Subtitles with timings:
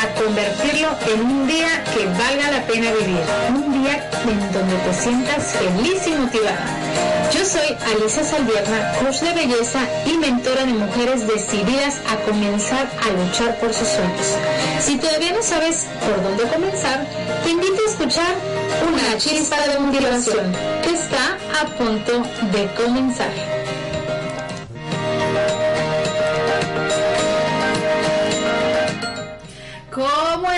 [0.00, 4.94] A convertirlo en un día que valga la pena vivir, un día en donde te
[4.94, 6.66] sientas feliz y motivada.
[7.32, 13.10] Yo soy Alicia Saldierna, coach de belleza y mentora de mujeres decididas a comenzar a
[13.10, 14.36] luchar por sus sueños.
[14.80, 17.04] Si todavía no sabes por dónde comenzar,
[17.44, 18.34] te invito a escuchar
[18.88, 23.57] una chispa de motivación que está a punto de comenzar.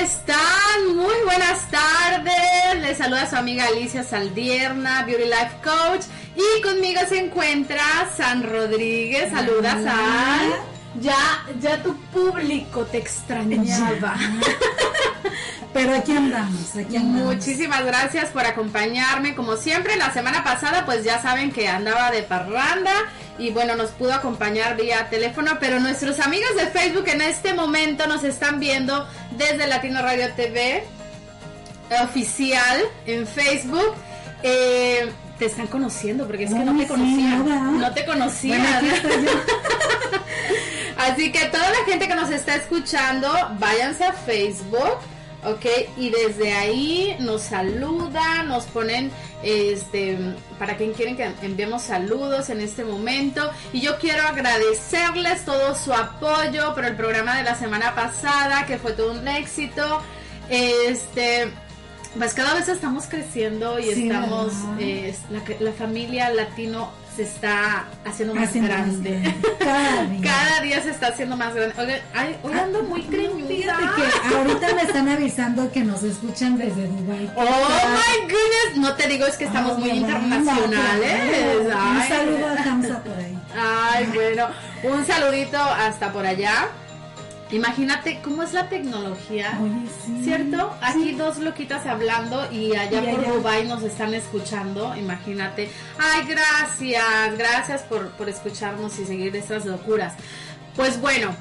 [0.03, 0.97] Están?
[0.97, 2.81] Muy buenas tardes.
[2.81, 6.05] Les saluda su amiga Alicia Saldierna, Beauty Life Coach.
[6.37, 7.83] Y conmigo se encuentra
[8.16, 9.31] San Rodríguez.
[9.31, 10.53] Saluda, San.
[11.00, 14.16] Ya, ya tu público te extrañaba.
[15.73, 17.34] Pero aquí andamos, aquí andamos.
[17.34, 19.34] Muchísimas gracias por acompañarme.
[19.34, 22.93] Como siempre, la semana pasada, pues ya saben que andaba de parranda
[23.39, 25.59] y bueno, nos pudo acompañar vía teléfono.
[25.61, 29.06] Pero nuestros amigos de Facebook en este momento nos están viendo
[29.37, 30.84] desde Latino Radio TV
[32.03, 33.95] oficial en Facebook.
[34.43, 36.84] Eh, te están conociendo porque es que no te.
[36.84, 37.73] ¿verdad?
[37.73, 38.05] No te.
[38.05, 38.28] Bueno,
[39.23, 39.31] yo.
[40.99, 44.99] Así que toda la gente que nos está escuchando, váyanse a Facebook,
[45.43, 45.65] ¿ok?
[45.97, 49.11] Y desde ahí nos saludan, nos ponen,
[49.43, 50.19] este,
[50.59, 53.51] para quien quieren que enviemos saludos en este momento.
[53.72, 58.77] Y yo quiero agradecerles todo su apoyo por el programa de la semana pasada, que
[58.77, 60.03] fue todo un éxito.
[60.51, 61.51] Este,
[62.19, 67.87] pues cada vez estamos creciendo y Sí, estamos, eh, la, la familia latino se está
[68.04, 69.34] haciendo más Haciendo más grande.
[69.59, 70.21] Cada día.
[70.22, 71.75] Cada día se está haciendo más grande.
[71.78, 73.48] Oigan, ay, hoy ando muy creñuda.
[73.76, 77.31] Fíjate que ahorita me están avisando que nos escuchan desde Dubai.
[77.37, 81.66] Oh my goodness, no te digo es que estamos muy internacionales.
[81.66, 83.38] Un saludo a Hamza por ahí.
[83.56, 84.47] Ay, bueno,
[84.84, 86.69] un saludito hasta por allá.
[87.53, 89.59] Imagínate cómo es la tecnología.
[89.61, 90.21] Oye, sí.
[90.25, 90.72] ¿Cierto?
[90.81, 91.12] Aquí Sí.
[91.12, 93.33] dos loquitas hablando y allá Y por allá.
[93.33, 95.69] Dubai nos están escuchando, imagínate.
[95.99, 100.15] Ay, gracias, gracias por, por escucharnos y seguir estas locuras.
[100.77, 101.34] Pues bueno,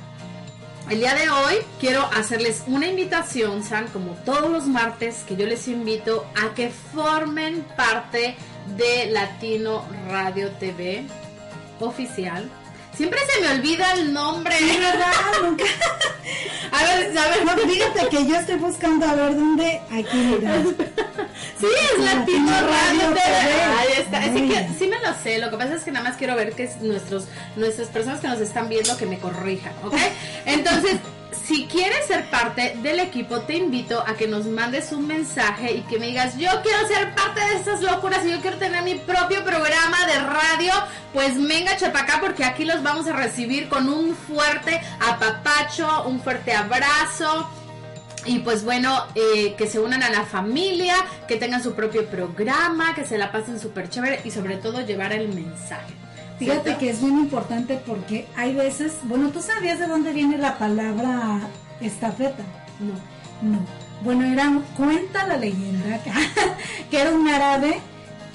[0.89, 5.45] el día de hoy quiero hacerles una invitación, San, como todos los martes, que yo
[5.45, 8.35] les invito a que formen parte
[8.75, 11.03] de Latino Radio TV
[11.79, 12.49] oficial.
[12.95, 14.55] Siempre se me olvida el nombre.
[14.59, 15.11] ¿Verdad?
[15.41, 15.65] Nunca.
[16.71, 19.81] A ver, a ver, No, fíjate que yo estoy buscando a ver dónde.
[19.91, 20.61] Aquí, mira.
[21.59, 23.21] Sí, es Latino Radio TV.
[23.79, 24.19] Ahí está.
[24.19, 25.39] Así que sí me lo sé.
[25.39, 27.25] Lo que pasa es que nada más quiero ver que es nuestros,
[27.55, 29.95] nuestras personas que nos están viendo que me corrijan, ¿ok?
[30.45, 30.97] Entonces,
[31.31, 35.81] si quieres ser parte del equipo, te invito a que nos mandes un mensaje y
[35.81, 38.95] que me digas, yo quiero ser parte de estas locuras y yo quiero tener mi
[38.95, 40.73] propio programa de radio.
[41.13, 46.53] Pues venga, chapacá, porque aquí los vamos a recibir con un fuerte apapacho, un fuerte
[46.53, 47.49] abrazo.
[48.25, 50.95] Y pues bueno, eh, que se unan a la familia,
[51.27, 55.13] que tengan su propio programa, que se la pasen súper chévere y sobre todo llevar
[55.13, 55.98] el mensaje.
[56.39, 58.93] Fíjate que es bien importante porque hay veces.
[59.03, 61.41] Bueno, ¿tú sabías de dónde viene la palabra
[61.81, 62.43] estafeta?
[62.79, 63.49] No.
[63.51, 63.59] No.
[64.03, 65.99] Bueno, era, cuenta la leyenda
[66.89, 67.79] que era un árabe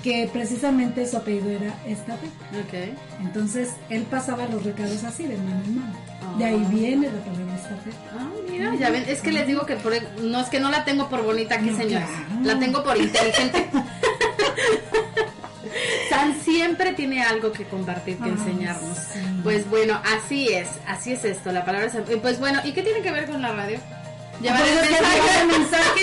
[0.03, 2.27] que precisamente su apellido era Estape.
[2.27, 2.95] Ok.
[3.23, 5.95] Entonces él pasaba los recados así de mano en mano.
[6.39, 6.69] De ahí Ah.
[6.71, 7.91] viene la palabra Estape.
[8.19, 10.85] Ah, mira, ya ven, es que les digo que por, no es que no la
[10.85, 12.07] tengo por bonita aquí, No, señores.
[12.09, 12.43] claro.
[12.43, 13.67] La tengo por inteligente.
[16.15, 18.97] San siempre tiene algo que compartir, que Ay, enseñarnos.
[18.97, 19.21] sí.
[19.43, 21.95] Pues bueno, así es, así es esto, la palabra es...
[21.95, 23.79] eh, Pues bueno, ¿y qué tiene que ver con la radio?
[24.41, 25.41] Llevar el Pues mensaje.
[25.43, 26.01] el mensaje.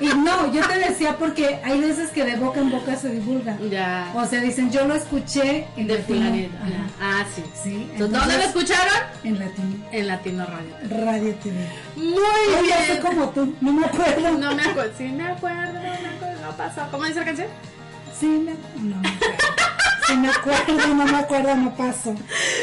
[0.00, 3.58] Y no, yo te decía porque hay veces que de boca en boca se divulga.
[3.70, 4.10] Ya.
[4.14, 6.48] O sea, dicen, yo lo escuché en De latino.
[7.00, 7.42] Ah, sí.
[7.62, 8.94] Sí, Entonces, ¿Dónde lo escucharon?
[9.22, 9.76] En latino.
[9.92, 11.04] En Latino Radio.
[11.04, 11.68] Radio TV.
[11.96, 12.78] Muy Oye, bien.
[12.88, 14.30] soy como tú, no me acuerdo.
[14.38, 16.88] No me acuerdo, sí me acuerdo, no me acuerdo, no pasó.
[16.90, 17.48] ¿Cómo dice la canción?
[18.18, 18.52] Sí, me,
[18.82, 19.36] no me acuerdo.
[20.06, 22.14] Sí me acuerdo, no me acuerdo, no paso.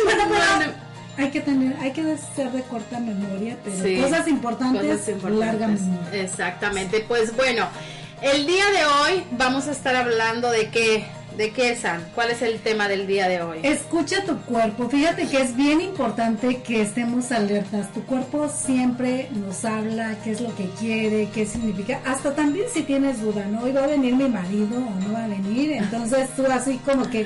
[0.03, 0.71] Bueno, pero Bueno,
[1.17, 5.47] hay que tener, hay que ser de corta memoria, pero Sí, cosas importantes, cosas importantes.
[5.47, 6.21] larga memoria.
[6.23, 6.99] Exactamente.
[7.07, 7.67] Pues bueno,
[8.21, 11.05] el día de hoy vamos a estar hablando de qué,
[11.37, 12.03] de qué, San.
[12.15, 13.59] ¿Cuál es el tema del día de hoy?
[13.63, 14.89] Escucha tu cuerpo.
[14.89, 17.91] Fíjate que es bien importante que estemos alertas.
[17.93, 22.01] Tu cuerpo siempre nos habla qué es lo que quiere, qué significa.
[22.05, 23.61] Hasta también si tienes duda, ¿no?
[23.63, 25.71] Hoy va a venir mi marido o no va a venir.
[25.73, 27.25] Entonces tú así como que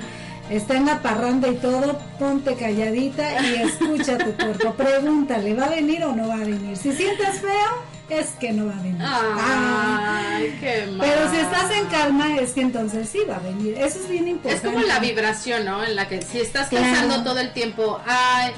[0.49, 4.73] está en la parranda y todo, ponte calladita y escucha tu cuerpo.
[4.77, 6.77] Pregúntale, ¿va a venir o no va a venir?
[6.77, 9.01] Si sientes feo, es que no va a venir.
[9.01, 11.07] Ay, qué mal.
[11.09, 13.75] Pero si estás en calma, es que entonces sí va a venir.
[13.77, 14.67] Eso es bien Es importante.
[14.67, 15.83] como la vibración, ¿no?
[15.83, 16.85] En la que si estás Claro.
[16.85, 18.51] pensando todo el tiempo, ay,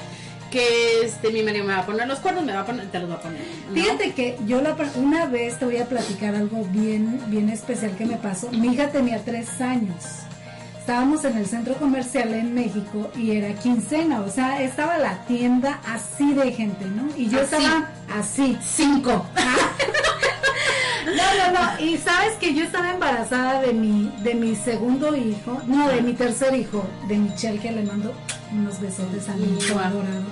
[0.50, 2.98] que este mi marido me va a poner los cuernos, me va a poner, te
[2.98, 3.40] los va a poner.
[3.68, 3.74] ¿no?
[3.74, 8.06] Fíjate que yo la, una vez te voy a platicar algo bien, bien especial que
[8.06, 8.50] me pasó.
[8.50, 10.04] Mi hija tenía tres años.
[10.88, 15.80] Estábamos en el centro comercial en México y era quincena, o sea, estaba la tienda
[15.86, 17.14] así de gente, ¿no?
[17.14, 17.56] Y yo Así.
[17.56, 18.58] estaba así.
[18.64, 19.26] Cinco.
[21.04, 21.84] No, no, no.
[21.84, 26.12] Y sabes que yo estaba embarazada de mi, de mi segundo hijo, no, de mi
[26.12, 28.12] tercer hijo, de Michelle, que le mando
[28.52, 28.86] unos mi
[29.58, 29.86] hijo Mua.
[29.86, 30.24] adorado.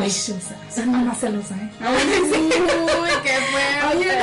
[0.00, 1.70] Ay, o sea, mamá celosa, ¿eh?
[1.80, 3.96] Uy, qué fuerte.
[3.98, 4.18] Oye,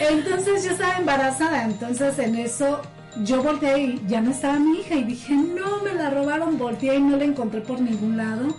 [0.10, 2.82] entonces yo estaba embarazada, entonces en eso
[3.24, 6.96] yo volteé y ya no estaba mi hija y dije, no, me la robaron, volteé
[6.96, 8.54] y no la encontré por ningún lado.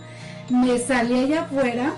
[0.50, 1.92] Me salí allá afuera.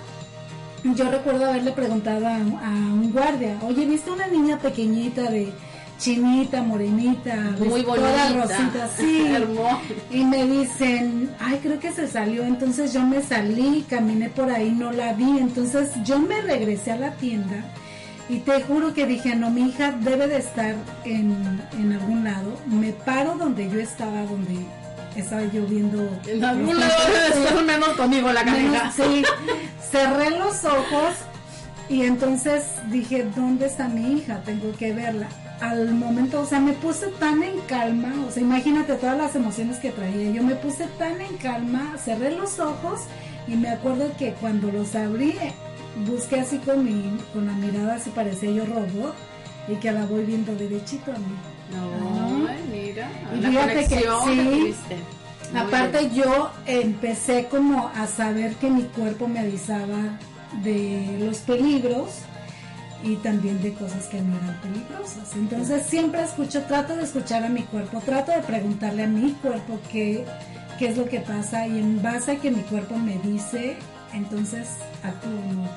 [0.95, 5.51] Yo recuerdo haberle preguntado a, a un guardia, oye, ¿viste una niña pequeñita de
[5.97, 8.33] chinita, morenita, Muy toda bonita.
[8.33, 8.89] rosita?
[8.97, 9.25] Sí.
[10.11, 12.43] Y me dicen, ay, creo que se salió.
[12.43, 15.39] Entonces yo me salí, caminé por ahí, no la vi.
[15.39, 17.63] Entonces yo me regresé a la tienda
[18.27, 22.57] y te juro que dije, no, mi hija debe de estar en, en algún lado.
[22.65, 24.65] Me paro donde yo estaba, donde
[25.15, 26.09] estaba yo viendo.
[26.27, 26.93] En algún lado
[27.43, 28.91] debe menos conmigo la canija.
[28.91, 29.23] Sí,
[29.91, 31.13] cerré los ojos
[31.87, 34.41] y entonces dije, ¿dónde está mi hija?
[34.43, 35.27] Tengo que verla.
[35.61, 39.77] Al momento, o sea, me puse tan en calma, o sea, imagínate todas las emociones
[39.77, 40.31] que traía.
[40.31, 43.01] Yo me puse tan en calma, cerré los ojos
[43.47, 45.35] y me acuerdo que cuando los abrí,
[46.07, 49.15] busqué así con mi, con la mirada, así parecía yo robot,
[49.67, 51.35] y que la voy viendo derechito a mí.
[51.71, 53.09] No, ay, mira.
[53.35, 54.75] Y la fíjate que sí.
[55.55, 56.13] Aparte bien.
[56.13, 60.19] yo empecé como a saber que mi cuerpo me avisaba
[60.63, 62.09] de los peligros
[63.03, 65.35] y también de cosas que no eran peligrosas.
[65.35, 69.79] Entonces siempre escucho, trato de escuchar a mi cuerpo, trato de preguntarle a mi cuerpo
[69.91, 70.25] qué,
[70.79, 73.77] qué es lo que pasa y en base a que mi cuerpo me dice,
[74.15, 74.67] entonces
[75.03, 75.31] actúo.
[75.31, 75.69] ¿no?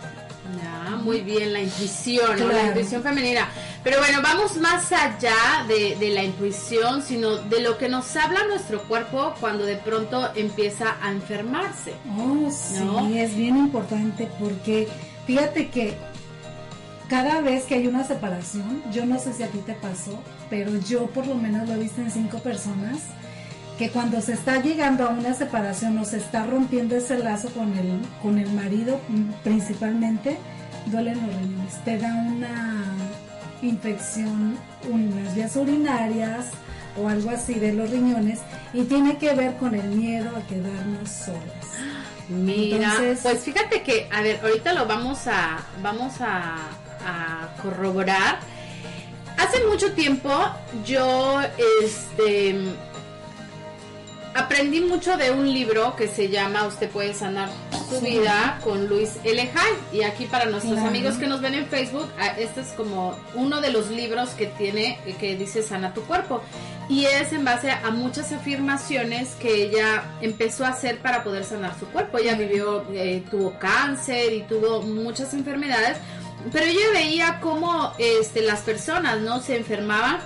[0.62, 2.48] Ya, muy bien, la intuición, ¿no?
[2.48, 3.48] la intuición femenina.
[3.84, 5.34] Pero bueno, vamos más allá
[5.68, 10.30] de, de la intuición, sino de lo que nos habla nuestro cuerpo cuando de pronto
[10.34, 11.92] empieza a enfermarse.
[12.16, 14.88] Oh, sí, es bien importante porque
[15.26, 15.96] fíjate que
[17.08, 20.76] cada vez que hay una separación, yo no sé si a ti te pasó, pero
[20.76, 22.98] yo por lo menos lo he visto en cinco personas,
[23.78, 27.76] que cuando se está llegando a una separación o se está rompiendo ese lazo con
[27.78, 30.36] el, con el marido mm, principalmente,
[30.86, 32.84] duelen los riñones, te da una
[33.62, 36.46] infección en las vías urinarias
[37.00, 38.40] o algo así de los riñones
[38.72, 41.42] y tiene que ver con el miedo a quedarnos solas.
[42.28, 46.56] Mira, Entonces- pues fíjate que, a ver, ahorita lo vamos a, vamos a,
[47.06, 48.40] a corroborar.
[49.38, 50.30] Hace mucho tiempo
[50.84, 51.40] yo,
[51.84, 52.56] este,
[54.38, 57.48] aprendí mucho de un libro que se llama Usted puede sanar
[57.88, 59.40] su vida con Luis L.
[59.40, 59.98] Hay.
[59.98, 60.88] Y aquí para nuestros Claro.
[60.88, 64.46] amigos que nos ven en Facebook, ah, este es como uno de los libros que
[64.46, 66.42] tiene, que dice Sana tu cuerpo.
[66.88, 71.78] Y es en base a muchas afirmaciones que ella empezó a hacer para poder sanar
[71.78, 72.18] su cuerpo.
[72.18, 75.98] Ella vivió, eh, tuvo cáncer y tuvo muchas enfermedades,
[76.52, 80.18] pero ella veía cómo este, las personas no se enfermaban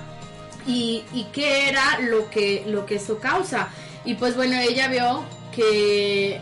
[0.66, 3.68] y, y qué era lo que, lo que eso causa.
[4.04, 6.40] Y pues bueno, ella vio que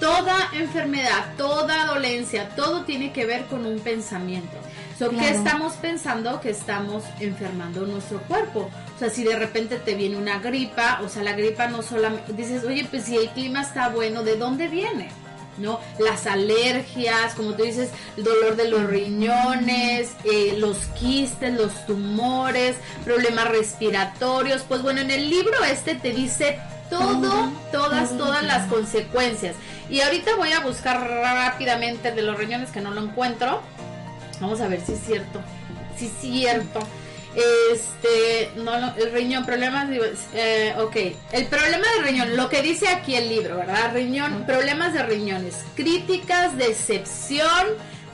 [0.00, 4.56] toda enfermedad, toda dolencia, todo tiene que ver con un pensamiento.
[4.98, 6.40] So, ¿Qué estamos pensando?
[6.40, 8.70] Que estamos enfermando nuestro cuerpo.
[8.94, 12.32] O sea, si de repente te viene una gripa, o sea, la gripa no solamente,
[12.32, 15.08] dices, oye, pues si el clima está bueno, ¿de dónde viene?
[15.58, 15.80] ¿No?
[15.98, 22.76] Las alergias, como tú dices, el dolor de los riñones, eh, los quistes, los tumores,
[23.04, 24.62] problemas respiratorios.
[24.62, 29.54] Pues bueno, en el libro este te dice todo, todas, todas las consecuencias.
[29.90, 33.60] Y ahorita voy a buscar rápidamente el de los riñones que no lo encuentro.
[34.40, 35.40] Vamos a ver si es cierto.
[35.96, 36.80] Si es cierto.
[37.34, 40.96] Este, no, el riñón, problemas, de- eh, ok,
[41.32, 43.92] el problema del riñón, lo que dice aquí el libro, ¿verdad?
[43.94, 47.68] Riñón, problemas de riñones, críticas, decepción,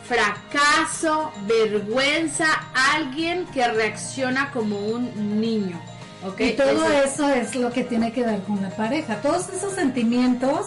[0.07, 2.47] fracaso, vergüenza,
[2.95, 5.81] alguien que reacciona como un niño,
[6.25, 6.41] ¿ok?
[6.41, 9.17] Y todo eso es lo que tiene que ver con la pareja.
[9.21, 10.67] Todos esos sentimientos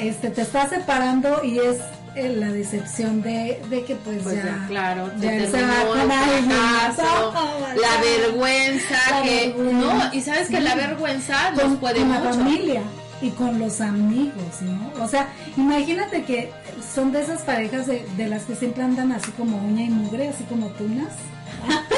[0.00, 1.78] este, te está separando y es
[2.14, 6.00] la decepción de, de que pues, Pues ya, ya, claro, ya se terminó va con
[6.00, 7.34] el fracaso,
[7.80, 10.62] la vergüenza, La que vergüenza, no, y sabes que sí.
[10.62, 12.82] la vergüenza nos con, puede con la familia
[13.20, 15.02] y con los amigos, ¿no?
[15.02, 16.50] O sea, imagínate que
[16.94, 20.28] son de esas parejas de, de las que siempre andan así como uña y mugre,
[20.28, 21.12] así como tunas.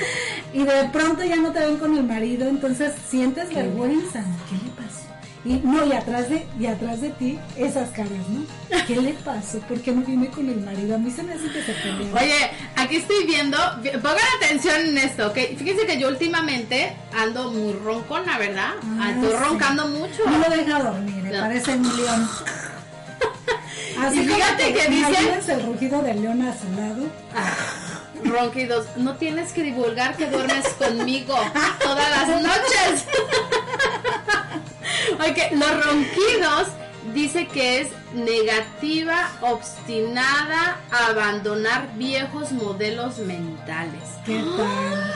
[0.52, 4.24] y de pronto ya no te ven con el marido, entonces sientes vergüenza.
[4.48, 4.69] ¿Qué pasó?
[5.42, 8.44] Y no, y atrás de, y atrás de ti, esas caras, ¿no?
[8.86, 9.58] ¿Qué le pasó?
[9.60, 10.96] ¿Por qué no viene con el marido?
[10.96, 12.12] A mí se me hace que se pelearon.
[12.14, 15.38] Oye, aquí estoy viendo, vi- pongan atención en esto, ¿ok?
[15.56, 18.72] Fíjense que yo últimamente ando muy roncona, ¿verdad?
[19.00, 19.36] Ah, Estoy sí.
[19.42, 20.22] roncando mucho.
[20.26, 21.40] No lo deja dormir, me No.
[21.40, 22.28] parece un león.
[23.98, 27.06] Así Y fíjate como que dice- el rugido del león a su lado.
[28.22, 31.34] Ronquidos, no tienes que divulgar que duermes conmigo
[31.82, 33.04] todas las noches.
[35.14, 36.68] ok, los ronquidos
[37.14, 44.02] dice que es negativa, obstinada, abandonar viejos modelos mentales.
[44.26, 45.14] ¿Qué tal?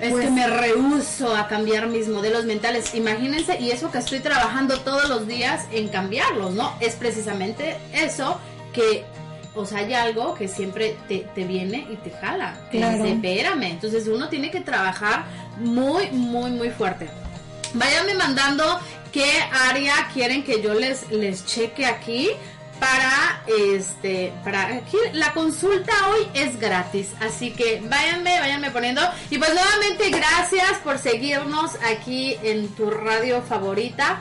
[0.00, 2.94] Es Pues- que me rehuso a cambiar mis modelos mentales.
[2.94, 6.74] Imagínense, y eso que estoy trabajando todos los días en cambiarlos, ¿no?
[6.80, 8.38] Es precisamente eso
[8.72, 9.04] que,
[9.54, 12.56] o sea, hay algo que siempre te, te viene y te jala.
[12.70, 13.04] Claro.
[13.04, 13.64] espérame.
[13.64, 15.24] Entonces uno tiene que trabajar
[15.58, 17.08] muy, muy, muy fuerte.
[17.74, 18.80] Váyanme mandando
[19.12, 19.30] qué
[19.68, 22.30] área quieren que yo les, les cheque aquí
[22.80, 29.02] para este para aquí la consulta hoy es gratis así que váyanme váyanme poniendo.
[29.30, 34.20] Y pues nuevamente gracias por seguirnos aquí en tu radio favorita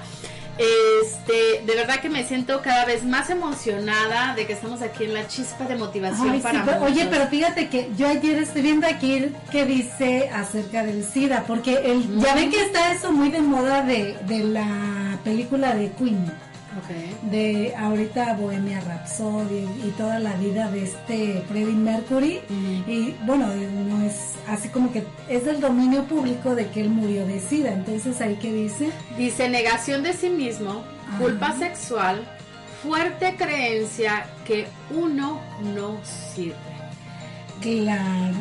[0.58, 5.14] este de verdad que me siento cada vez más emocionada de que estamos aquí en
[5.14, 8.62] la chispa de motivación Ay, sí, para pero- oye, pero fíjate que yo ayer estoy
[8.62, 13.30] viendo aquí que dice acerca del SIDA, porque el, ya ven que está eso muy
[13.30, 16.32] de moda de, de la película de Queen,
[17.30, 22.40] De ahorita Bohemia Rhapsody y toda la vida de este Freddie Mercury.
[22.50, 22.92] Ujú.
[22.92, 27.26] Y bueno, no es así como que es del dominio público de que él murió
[27.26, 31.18] de SIDA, entonces ahí que dice, Dice negación de sí mismo, Ajá.
[31.20, 32.22] culpa sexual,
[32.82, 35.40] fuerte creencia que uno
[35.76, 36.56] no sirve.
[37.62, 38.36] claro,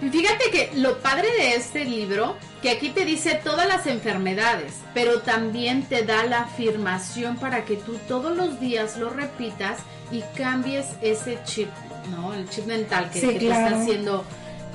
[0.00, 5.22] Fíjate que lo padre de este libro, que aquí te dice todas las enfermedades, pero
[5.22, 9.80] también te da la afirmación para que tú todos los días lo repitas
[10.12, 11.68] y cambies ese chip,
[12.12, 12.32] ¿no?
[12.32, 14.24] El chip mental que, Sí, que te está haciendo,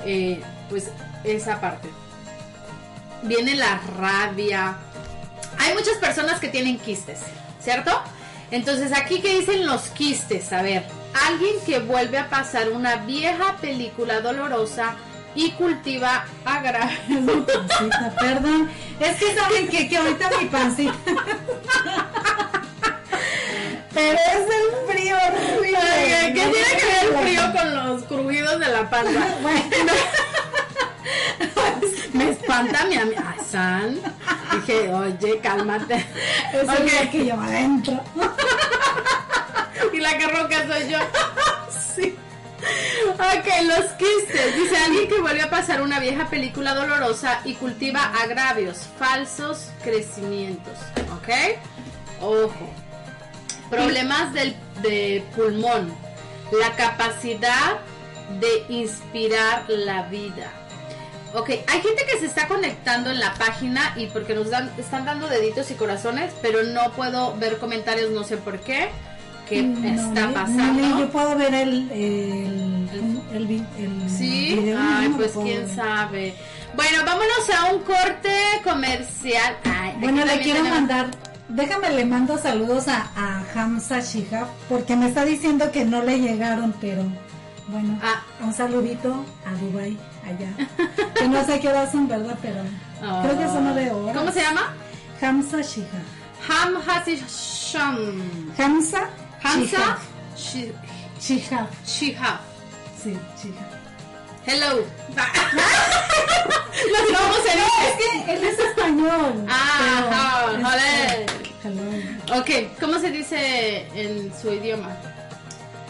[0.04, 0.90] eh, pues,
[1.24, 1.88] esa parte.
[3.22, 4.76] Viene la rabia.
[5.58, 7.20] Hay muchas personas que tienen quistes,
[7.60, 7.90] ¿cierto?
[8.50, 10.84] Entonces, aquí que dicen los quistes, a ver,
[11.26, 14.96] alguien que vuelve a pasar una vieja película dolorosa
[15.34, 20.94] y cultiva agra es mi pancita, perdón, es que saben que, que ahorita mi pancita...
[23.92, 25.78] Pero es el frío horrible.
[25.78, 29.20] ¿Qué tiene que ver el frío con los crujidos de la panza?
[29.42, 29.92] Bueno,
[32.12, 33.34] Me espanta mi amiga.
[33.48, 34.00] San.
[34.52, 36.04] Dije, oye, cálmate.
[36.52, 36.78] eso Ok.
[36.86, 38.00] es lo que lleva adentro.
[39.92, 40.98] Y la que roca soy yo.
[41.94, 42.16] Sí.
[43.14, 44.56] Ok, los quistes.
[44.56, 50.78] Dice alguien que vuelve a pasar una vieja película dolorosa y cultiva agravios, falsos crecimientos.
[51.16, 51.28] ¿Ok?
[52.20, 52.72] Ojo.
[53.70, 55.94] Problemas del de pulmón.
[56.52, 57.78] La capacidad
[58.40, 60.50] de inspirar la vida.
[61.34, 65.04] Ok, hay gente que se está conectando en la página y porque nos dan, están
[65.04, 68.88] dando deditos y corazones, pero no puedo ver comentarios, no sé por qué.
[69.48, 70.72] Qué No, está pasando.
[70.82, 72.88] ni yo puedo ver el, el,
[73.32, 75.74] el, Sí, video, ay, no pues quién ver.
[75.76, 76.34] sabe.
[76.76, 78.32] Bueno, vámonos a un corte
[78.62, 79.56] comercial.
[79.64, 81.10] Ay, Bueno, le quiero tenemos- mandar,
[81.48, 86.18] déjame le mando saludos a, a Hamza Shihab, porque me está diciendo que no le
[86.20, 87.02] llegaron, pero
[87.68, 88.22] bueno, Ah.
[88.44, 91.10] un saludito a Dubai allá.
[91.14, 92.38] que no sé qué hora son, ¿verdad?
[92.42, 92.60] Pero
[93.22, 94.16] creo que son nueve horas.
[94.16, 94.74] ¿Cómo se llama?
[95.20, 96.02] Hamza Shihab.
[96.46, 97.96] Ham Hasisham.
[98.58, 99.08] Hamza
[99.44, 99.98] Hamza
[100.36, 100.72] Shi-
[101.20, 101.68] Shihab.
[101.86, 102.38] Shihab.
[103.02, 103.70] Sí, Shihab.
[104.46, 104.84] Hello.
[106.92, 109.46] Nos vamos en Es que él es español.
[109.48, 111.26] Ah, joder.
[111.62, 112.40] Hello.
[112.40, 114.90] Ok, ¿cómo se dice en su idioma?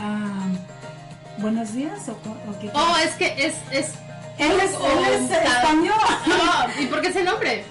[0.01, 0.47] Ah,
[1.39, 2.71] Buenos días o, o qué?
[2.75, 3.55] Oh, es que es.
[3.71, 3.93] es
[4.39, 5.95] él es, él es español.
[6.01, 7.65] oh, ¿Y por qué ese nombre?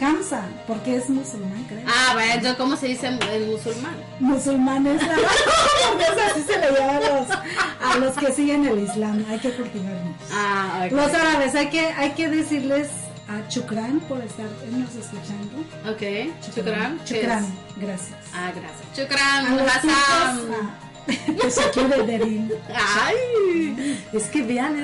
[0.00, 1.82] Hamza, porque es musulmán, creo.
[1.86, 3.94] Ah, bueno, ¿cómo se dice en musulmán?
[4.20, 9.24] Musulmán es así se le llama a los, a los que siguen el Islam.
[9.28, 10.16] Hay que cultivarnos.
[10.32, 10.88] Ah.
[10.90, 12.88] Los árabes, hay que, hay que decirles
[13.28, 15.58] a Chukran por estarnos escuchando.
[15.90, 16.98] Ok, Chukran.
[17.06, 17.46] ¿qué Chukran,
[17.76, 18.18] gracias.
[18.34, 18.92] Ah, gracias.
[18.94, 20.81] Chukran, Hassan.
[21.28, 22.52] hijos, ah, de Derin.
[22.74, 24.76] Ay, es que vean,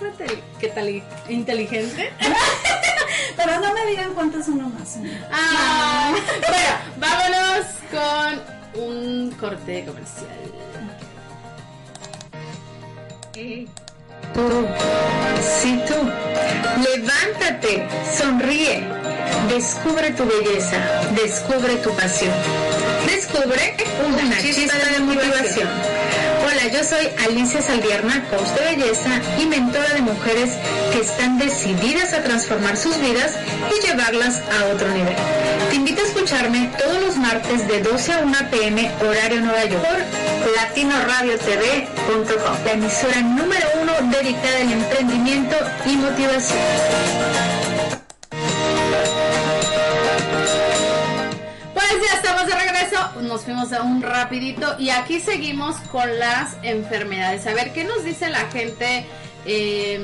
[0.00, 1.02] retel- ¿Qué tal?
[1.28, 2.12] Inteligente.
[3.36, 4.96] Pero no me digan cuánto es uno más.
[4.96, 5.10] uno.
[5.32, 6.12] Ah,
[6.48, 7.66] bueno, vámonos
[8.74, 10.28] con un corte comercial.
[14.32, 14.66] Tú,
[15.60, 15.94] sí tú,
[16.82, 18.82] levántate, sonríe,
[19.48, 20.76] descubre tu belleza,
[21.14, 22.32] descubre tu pasión,
[23.06, 23.74] descubre
[24.06, 25.68] una, chispa, de motivación.
[26.44, 30.50] Hola, yo soy Alicia Saldierna, coach de belleza y mentora de mujeres
[30.92, 33.32] que están decididas a transformar sus vidas
[33.74, 35.16] y llevarlas a otro nivel.
[35.70, 39.82] Te invito a escucharme todos los martes de 12 a 1 pm horario Nueva York
[39.82, 39.98] por
[40.56, 47.55] latinoradiotv.com, la emisora número uno dedicada al emprendimiento y motivación.
[51.90, 56.56] Pues ya estamos de regreso, nos fuimos a un rapidito y aquí seguimos con las
[56.62, 57.46] enfermedades.
[57.46, 59.06] A ver, ¿qué nos dice la gente?
[59.44, 60.00] Eh,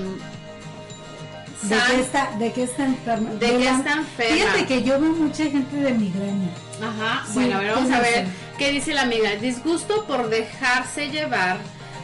[1.62, 3.30] ¿De qué está, de qué está enferma?
[3.30, 4.34] ¿De qué está enferma?
[4.36, 6.48] Fíjate que yo veo mucha gente de migraña.
[6.82, 8.26] Ajá, Sí, bueno, a ver, vamos ¿qué a ver
[8.58, 9.30] qué dice la amiga.
[9.36, 11.58] Disgusto por dejarse llevar,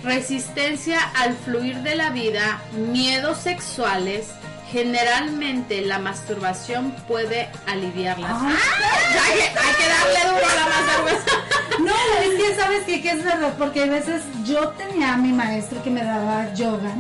[0.05, 2.61] resistencia al fluir de la vida,
[2.93, 4.29] miedos sexuales.
[4.71, 8.31] Generalmente la masturbación puede aliviarlas.
[8.33, 8.49] ¡Ah!
[8.51, 11.49] Hay, que, hay que darle duro a la masturbación.
[11.79, 15.33] No, es que sabes que, que es verdad, porque a veces yo tenía a mi
[15.33, 16.91] maestro que me daba yoga.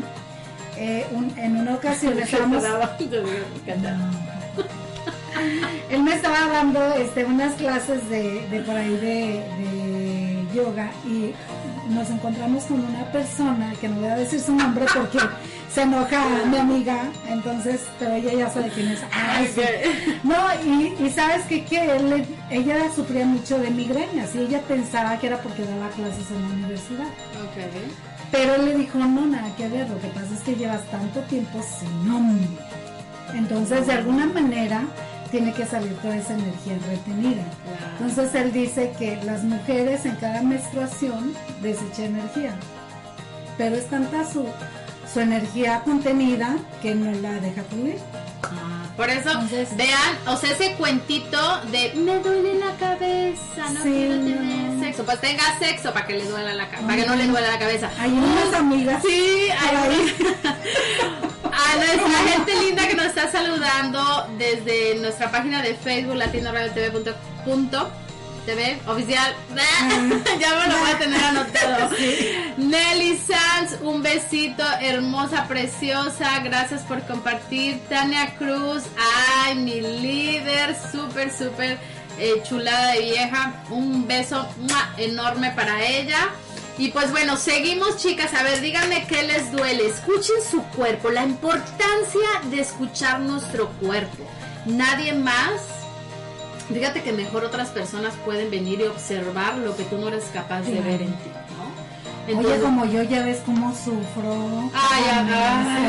[0.76, 2.62] eh, un- en una ocasión estábamos,
[5.90, 11.34] él me estaba dando este, unas clases de, de por ahí de, de yoga y
[11.88, 15.18] nos encontramos con una persona que no voy a decir su nombre porque
[15.72, 19.00] se enoja mi amiga, entonces, pero ella ya sabe quién es.
[19.54, 19.60] Sí.
[20.22, 25.18] No, y, y sabes que, que él, ella sufría mucho de migrañas y ella pensaba
[25.18, 27.06] que era porque daba clases en la universidad.
[27.06, 27.64] Ok.
[28.30, 31.20] Pero él le dijo, no, nada que ver, lo que pasa es que llevas tanto
[31.22, 32.46] tiempo sin hombre.
[33.34, 34.82] Entonces, de alguna manera,
[35.30, 37.42] tiene que salir toda esa energía retenida.
[37.64, 37.92] Claro.
[38.00, 42.54] Entonces, él dice que las mujeres en cada menstruación desecha energía.
[43.56, 44.46] Pero es tanta su,
[45.12, 47.96] su energía contenida que no la deja fluir.
[48.44, 51.38] Ah, por eso, Entonces- vean, o sea, ese cuentito
[51.70, 54.24] de me duele la cabeza, no Sí, quiero no.
[54.24, 55.04] tener sexo.
[55.04, 57.58] Pues tenga sexo para que le duela la cabeza, para que no le duela la
[57.58, 57.90] cabeza.
[57.98, 59.02] Hay unas amigas.
[59.08, 59.76] Sí, hay
[61.44, 66.16] a nuestra gente linda que nos está saludando desde nuestra página de Facebook
[68.48, 69.34] latinoradiotv.tv oficial.
[70.40, 71.90] ya me lo voy a tener anotado.
[72.56, 76.40] Nelly Sanz, un besito, hermosa, preciosa.
[76.40, 77.80] Gracias por compartir.
[77.88, 78.84] Tania Cruz,
[79.44, 81.78] ay, mi líder, súper, súper
[82.18, 83.64] eh, chulada de vieja.
[83.70, 84.94] Un beso ¡mua!
[84.96, 86.30] enorme para ella.
[86.78, 89.88] Y pues bueno, seguimos chicas, a ver, díganme qué les duele.
[89.88, 94.24] Escuchen su cuerpo, la importancia de escuchar nuestro cuerpo.
[94.64, 95.77] Nadie más.
[96.72, 100.62] Fíjate que mejor otras personas pueden venir y observar lo que tú no eres capaz
[100.62, 101.64] de ver en ti, ¿no?
[102.26, 104.70] Oye, Entonces- como yo ya ves cómo sufro.
[104.74, 105.26] Ay, ya, Ay,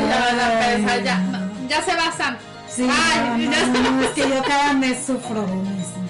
[0.08, 2.38] ya, la ay, ya, ya se basan.
[2.68, 6.08] Sí, Ay, no, ya no, se es que yo cada mes sufro lo mismo.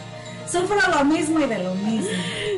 [0.50, 2.08] Sufro lo mismo y de lo mismo.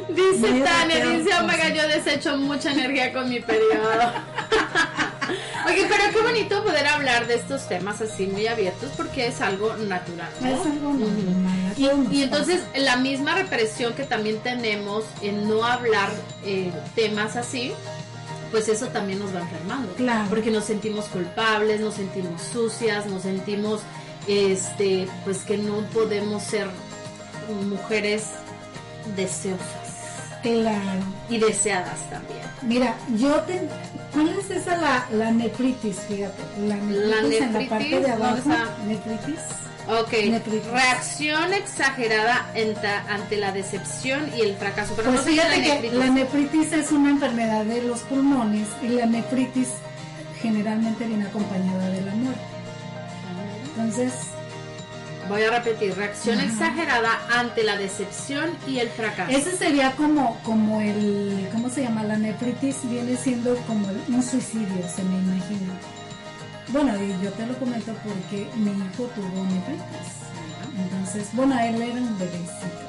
[0.09, 1.31] Dice Tania, dice.
[1.41, 4.13] Omega, yo desecho mucha energía con mi periodo.
[5.67, 9.75] Oye, pero qué bonito poder hablar de estos temas así muy abiertos porque es algo
[9.77, 10.31] natural.
[10.41, 10.49] ¿no?
[10.49, 12.09] Es algo normal.
[12.11, 16.11] Y, entonces la misma represión que también tenemos en no hablar
[16.45, 17.73] eh, temas así,
[18.51, 19.93] pues eso también nos va enfermando.
[19.95, 20.27] Claro.
[20.29, 23.81] Porque nos sentimos culpables, nos sentimos sucias, nos sentimos,
[24.27, 26.69] este, pues que no podemos ser
[27.71, 28.25] mujeres
[29.17, 29.82] deseosas
[30.43, 31.05] Claro.
[31.29, 32.41] y deseadas también.
[32.63, 33.61] Mira, yo te...
[34.13, 35.97] ¿Cuál es esa la, la nefritis?
[36.09, 36.43] Fíjate.
[36.67, 37.21] La nefritis, en la
[37.59, 38.51] nefritis, parte de abajo.
[38.87, 39.41] Nefritis.
[39.89, 40.67] Ok, Nefritis.
[40.71, 42.47] reacción exagerada
[43.09, 44.95] ante la decepción y el fracaso.
[44.97, 45.99] Pero Pues no es la fíjate que nefritis.
[45.99, 49.69] la nefritis es una enfermedad de los pulmones y la nefritis
[50.41, 52.41] generalmente viene acompañada de la muerte.
[53.77, 54.13] Entonces,
[55.29, 56.47] Voy a repetir, reacción Ajá.
[56.49, 59.31] exagerada ante la decepción y el fracaso.
[59.31, 62.03] ese sería como, como el, ¿cómo se llama?
[62.03, 65.75] La nefritis viene siendo como un suicidio, se me imagina.
[66.69, 70.13] Bueno, y yo te lo comento porque mi hijo tuvo nefritis.
[70.79, 72.89] Entonces, bueno, él era un bebecito.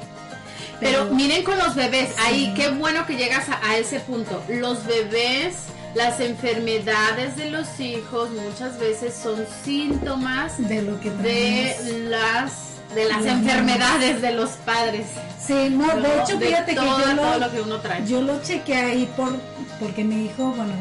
[0.80, 2.54] Pero miren con los bebés, ahí Sí.
[2.56, 4.42] qué bueno que llegas a, a ese punto.
[4.48, 5.54] Los bebés,
[5.94, 12.10] las enfermedades de los hijos muchas veces son síntomas de lo que de traemos.
[12.10, 12.52] las
[12.94, 15.06] de las enfermedades de los padres.
[15.44, 18.06] Sí, no, de hecho, De fíjate todo, que yo lo que uno trae.
[18.06, 19.36] Yo lo chequeé ahí por,
[19.80, 20.74] porque mi hijo, bueno,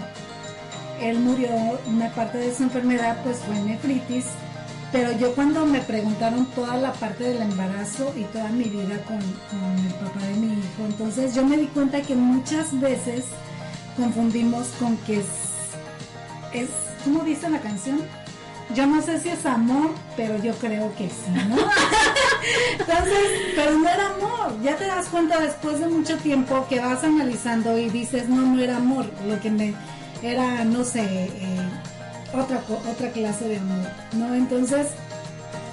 [1.01, 1.49] él murió,
[1.87, 4.25] una parte de su enfermedad pues fue nefritis,
[4.91, 9.17] pero yo cuando me preguntaron toda la parte del embarazo y toda mi vida con,
[9.17, 13.25] con el papá de mi hijo, entonces yo me di cuenta que muchas veces
[13.95, 15.25] confundimos con que es,
[16.53, 16.69] es
[17.03, 18.01] ¿cómo dice la canción?
[18.73, 21.57] Yo no sé si es amor, pero yo creo que sí, ¿no?
[22.79, 24.57] Entonces, pero no era amor.
[24.63, 28.61] Ya te das cuenta después de mucho tiempo que vas analizando y dices, no, no
[28.61, 29.05] era amor.
[29.27, 29.73] Lo que me
[30.23, 31.69] era, no sé, eh,
[32.33, 34.33] otra, otra clase de amor, ¿no?
[34.33, 34.87] Entonces,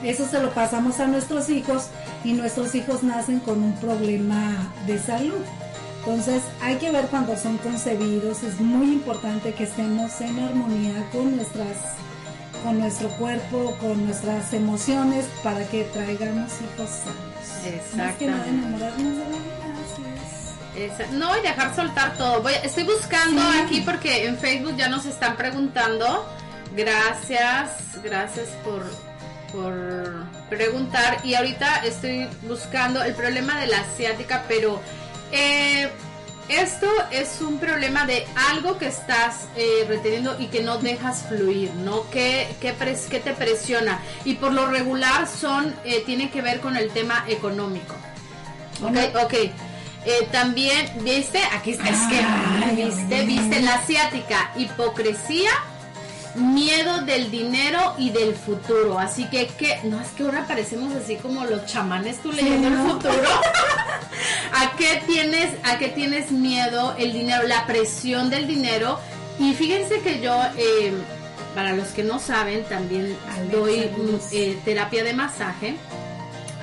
[0.02, 1.86] eso se lo pasamos a nuestros hijos
[2.24, 5.40] y nuestros hijos nacen con un problema de salud.
[6.00, 11.36] Entonces hay que ver cuando son concebidos, es muy importante que estemos en armonía con
[11.36, 11.76] nuestras
[12.64, 17.96] con nuestro cuerpo, con nuestras emociones para que traigamos hijos sanos.
[17.96, 20.02] Más que nada enamorarnos de la vida, así
[20.76, 20.90] es.
[21.00, 22.42] Esa- no, y dejar soltar todo.
[22.42, 23.58] Voy, estoy buscando Sí.
[23.64, 26.26] aquí porque en Facebook ya nos están preguntando.
[26.76, 27.70] Gracias,
[28.04, 28.84] gracias por,
[29.52, 31.18] por preguntar.
[31.24, 34.80] Y ahorita estoy buscando el problema de la asiática, pero
[35.32, 35.90] eh,
[36.48, 41.70] esto es un problema de algo que estás eh, reteniendo y que no dejas fluir,
[41.84, 42.10] ¿no?
[42.10, 44.00] ¿Qué, qué, pres- qué te presiona?
[44.24, 47.94] Y por lo regular son, eh, tiene que ver con el tema económico.
[48.82, 49.34] Ok, ok.
[49.34, 51.40] Eh, también, ¿viste?
[51.54, 53.24] Aquí está, es que, Ay, ¿viste?
[53.26, 53.60] ¿Viste?
[53.60, 55.50] La asiática, hipocresía,
[56.34, 58.98] miedo del dinero y del futuro.
[58.98, 62.84] Así que, que no, es que ahora parecemos así como los chamanes, tú leyendo ¿no?
[62.84, 63.14] el futuro.
[64.52, 66.94] ¿A qué tienes, a qué tienes miedo?
[66.98, 68.98] El dinero, la presión del dinero.
[69.38, 70.92] Y fíjense que yo, eh,
[71.54, 73.16] para los que no saben, también
[73.50, 73.90] doy
[74.32, 75.76] eh, terapia de masaje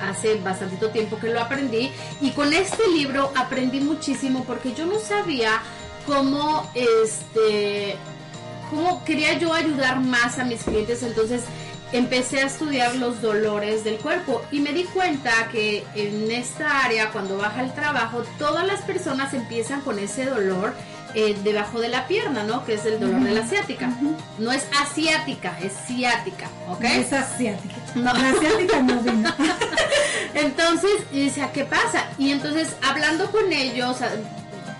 [0.00, 5.00] hace bastantito tiempo que lo aprendí y con este libro aprendí muchísimo porque yo no
[5.00, 5.60] sabía
[6.06, 7.96] cómo este
[8.70, 11.42] cómo quería yo ayudar más a mis clientes entonces
[11.92, 17.10] empecé a estudiar los dolores del cuerpo y me di cuenta que en esta área
[17.10, 20.74] cuando baja el trabajo todas las personas empiezan con ese dolor
[21.14, 22.66] eh, debajo de la pierna, ¿no?
[22.66, 23.90] Que es el dolor de la asiática.
[24.38, 26.82] No es asiática, es ciática, ¿ok?
[26.82, 27.74] No es asiática.
[27.94, 28.12] No.
[28.12, 29.34] La asiática no vino.
[30.34, 32.04] Entonces, y decía, ¿qué pasa?
[32.18, 33.96] Y entonces, hablando con ellos,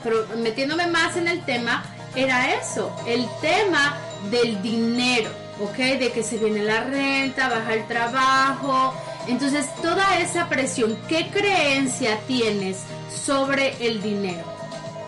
[0.05, 1.83] pero metiéndome más en el tema,
[2.15, 3.99] era eso, el tema
[4.31, 5.77] del dinero, ¿ok?
[5.77, 8.95] De que se viene la renta, baja el trabajo.
[9.27, 12.79] Entonces, toda esa presión, ¿qué creencia tienes
[13.25, 14.45] sobre el dinero?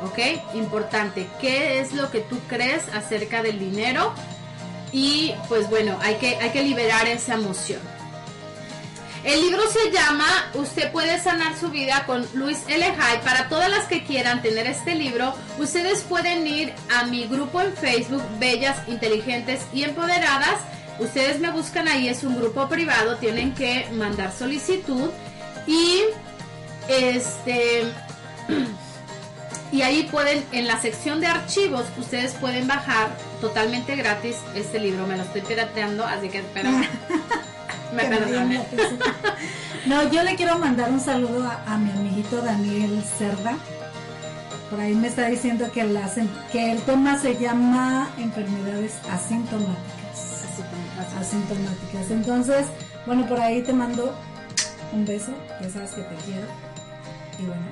[0.05, 0.19] ¿Ok?
[0.55, 4.15] Importante, ¿qué es lo que tú crees acerca del dinero?
[4.93, 7.81] Y pues bueno, hay que, hay que liberar esa emoción.
[9.25, 12.85] El libro se llama Usted puede sanar su vida con Luis L.
[12.85, 13.19] Hay.
[13.19, 17.75] Para todas las que quieran tener este libro, ustedes pueden ir a mi grupo en
[17.75, 20.57] Facebook, Bellas, Inteligentes y Empoderadas.
[20.99, 25.11] Ustedes me buscan ahí, es un grupo privado, tienen que mandar solicitud
[25.67, 26.01] y
[26.89, 27.85] este
[29.73, 35.07] y ahí pueden en la sección de archivos ustedes pueden bajar totalmente gratis este libro.
[35.07, 36.71] Me lo estoy pirateando, así que espero.
[37.93, 38.99] me la atención.
[39.87, 43.55] No, yo le quiero mandar un saludo a, a mi amiguito Daniel Cerda.
[44.69, 46.13] por ahí me está diciendo que, las,
[46.53, 49.77] que el tema se llama enfermedades asintomáticas.
[51.19, 52.11] Asintomáticas.
[52.11, 52.67] Entonces,
[53.07, 54.15] bueno, por ahí te mando
[54.93, 56.47] un beso, ya sabes que te quiero.
[57.39, 57.65] Y bueno.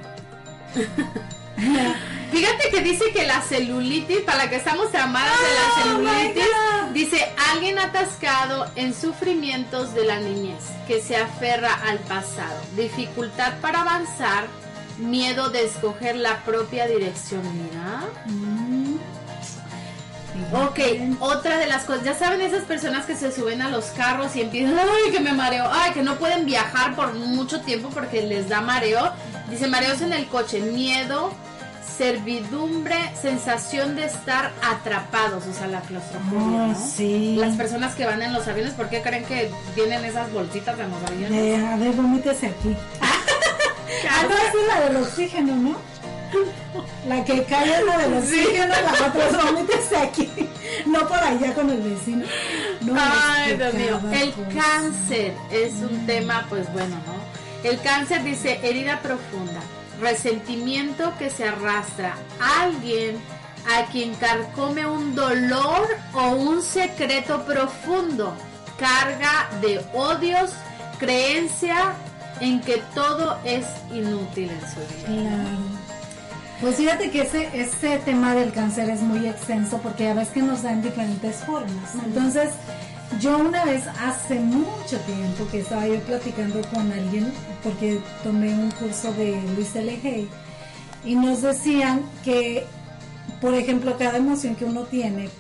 [2.32, 6.44] Fíjate que dice que la celulitis, para la que estamos tramadas de la Oh, celulitis.
[6.92, 13.82] Dice alguien atascado en sufrimientos de la niñez, que se aferra al pasado, dificultad para
[13.82, 14.46] avanzar,
[14.98, 17.42] miedo de escoger la propia dirección.
[17.42, 18.02] Mira.
[18.26, 18.96] mm,
[20.52, 20.78] Ok,
[21.20, 24.42] otra de las cosas, ya saben esas personas que se suben a los carros y
[24.42, 28.48] empiezan, ay, que me mareo, ay, que no pueden viajar por mucho tiempo porque les
[28.48, 29.12] da mareo.
[29.50, 31.32] Dice mareos en el coche, miedo,
[31.98, 36.74] servidumbre, sensación de estar atrapados, o sea, la claustrofobia, Oh, ¿no?
[36.96, 37.34] sí.
[37.36, 40.90] Las personas que van en los aviones, ¿por qué creen que vienen esas bolsitas en
[40.90, 41.30] los aviones?
[41.30, 42.76] De, a ver, vomítese aquí.
[44.10, 45.76] Ah, no, es la del oxígeno, ¿no?
[47.08, 50.30] La que cae es la del oxígeno, la otra es vomítese aquí.
[50.86, 52.24] No por allá con el vecino.
[52.82, 54.00] No, Ay, Dios mío.
[54.12, 54.48] El cosa.
[54.62, 57.68] cáncer es un tema, pues bueno, ¿no?
[57.68, 59.60] El cáncer dice herida profunda,
[60.00, 62.14] resentimiento que se arrastra,
[62.60, 63.16] alguien
[63.76, 68.34] a quien carcome un dolor o un secreto profundo,
[68.78, 70.52] carga de odios,
[70.98, 71.94] creencia
[72.40, 75.28] en que todo es inútil en su vida.
[75.28, 75.78] Claro.
[76.60, 80.42] Pues fíjate que ese, ese tema del cáncer es muy extenso porque ya ves que
[80.42, 81.94] nos da en diferentes formas.
[82.04, 82.50] Entonces,
[83.20, 87.32] yo una vez hace mucho tiempo que estaba yo platicando con alguien
[87.64, 90.28] porque tomé un curso de Luis L.
[91.04, 92.64] y nos decían que,
[93.40, 95.30] por ejemplo, cada emoción que uno tiene,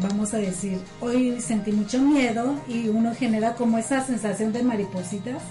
[0.00, 5.42] vamos a decir, hoy sentí mucho miedo y uno genera como esa sensación de maripositas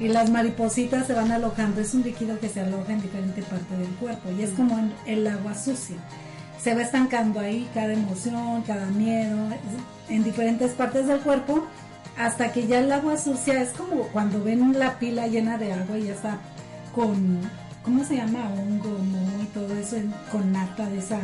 [0.00, 3.76] y las maripositas se van alojando, es un líquido que se aloja en diferente parte
[3.76, 5.96] del cuerpo y es como el agua sucia.
[6.62, 9.36] Se va estancando ahí cada emoción, cada miedo,
[10.08, 11.66] en diferentes partes del cuerpo,
[12.16, 15.98] hasta que ya el agua sucia es como cuando ven la pila llena de agua
[15.98, 16.38] y ya está
[16.94, 17.40] con,
[17.84, 18.50] ¿cómo se llama?
[18.50, 19.96] Hongo, moho y todo eso,
[20.32, 21.20] con nata de esa...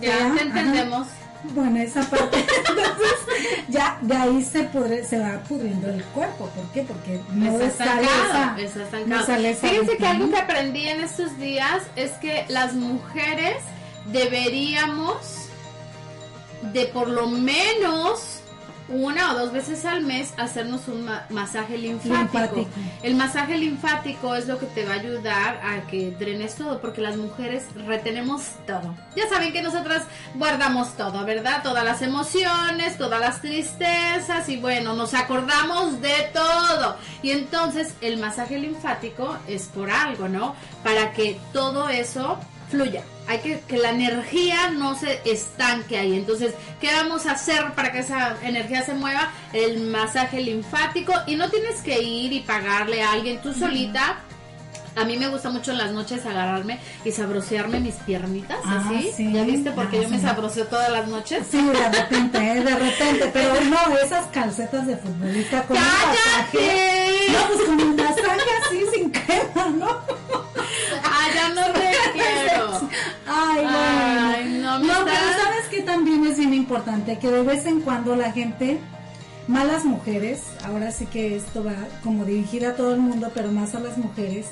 [0.00, 1.08] Ya, entendemos.
[1.54, 2.38] Bueno, esa parte.
[2.68, 6.48] Entonces, ya de ahí se pudre, se va pudriendo el cuerpo.
[6.54, 6.82] ¿Por qué?
[6.82, 9.06] Porque no está sale esa, está estancado.
[9.06, 13.56] no sale esa Fíjense que algo que aprendí en estos días es que las mujeres
[14.12, 15.16] deberíamos
[16.72, 18.36] de por lo menos
[18.92, 22.16] una o dos veces al mes hacernos un ma- masaje linfático.
[22.56, 22.68] Linfático.
[23.04, 27.00] El masaje linfático es lo que te va a ayudar a que drenes todo, porque
[27.00, 28.96] las mujeres retenemos todo.
[29.14, 30.02] Ya saben que nosotras
[30.34, 31.62] guardamos todo, ¿verdad?
[31.62, 36.96] Todas las emociones, todas las tristezas y bueno, nos acordamos de todo.
[37.22, 40.56] Y entonces el masaje linfático es por algo, ¿no?
[40.82, 42.40] Para que todo eso
[42.70, 43.02] fluya.
[43.26, 46.14] Hay que que la energía no se estanque ahí.
[46.16, 49.30] Entonces, ¿qué vamos a hacer para que esa energía se mueva?
[49.52, 54.20] El masaje linfático y no tienes que ir y pagarle a alguien tú solita.
[54.96, 59.12] A mí me gusta mucho en las noches agarrarme y sabrosearme mis piernitas, Ah, así.
[59.16, 59.32] sí.
[59.32, 59.70] ¿Ya viste?
[59.70, 61.46] Porque Ah, yo me sabroseo todas las noches.
[61.48, 62.60] Sí, de repente, ¿eh?
[62.60, 63.30] de repente.
[63.32, 66.58] Pero no, esas calcetas de futbolista con un masaje.
[66.58, 67.32] ¡Cállate!
[67.32, 70.00] No, pues con un masaje así sin crema, ¿no?
[73.26, 73.78] Ay, bueno.
[73.78, 77.66] Ay, no me No, está- pero sabes que también es bien importante que de vez
[77.66, 78.78] en cuando la gente,
[79.48, 81.74] malas mujeres, ahora sí que esto va
[82.04, 84.46] como dirigida a todo el mundo, pero más a las mujeres,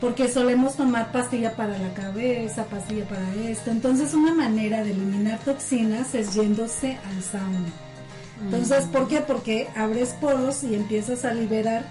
[0.00, 3.70] porque solemos tomar pastilla para la cabeza, pastilla para esto.
[3.70, 7.68] Entonces una manera de eliminar toxinas es yéndose al sauna.
[8.44, 9.20] Entonces, ¿por qué?
[9.20, 11.84] Porque abres poros y empiezas a liberar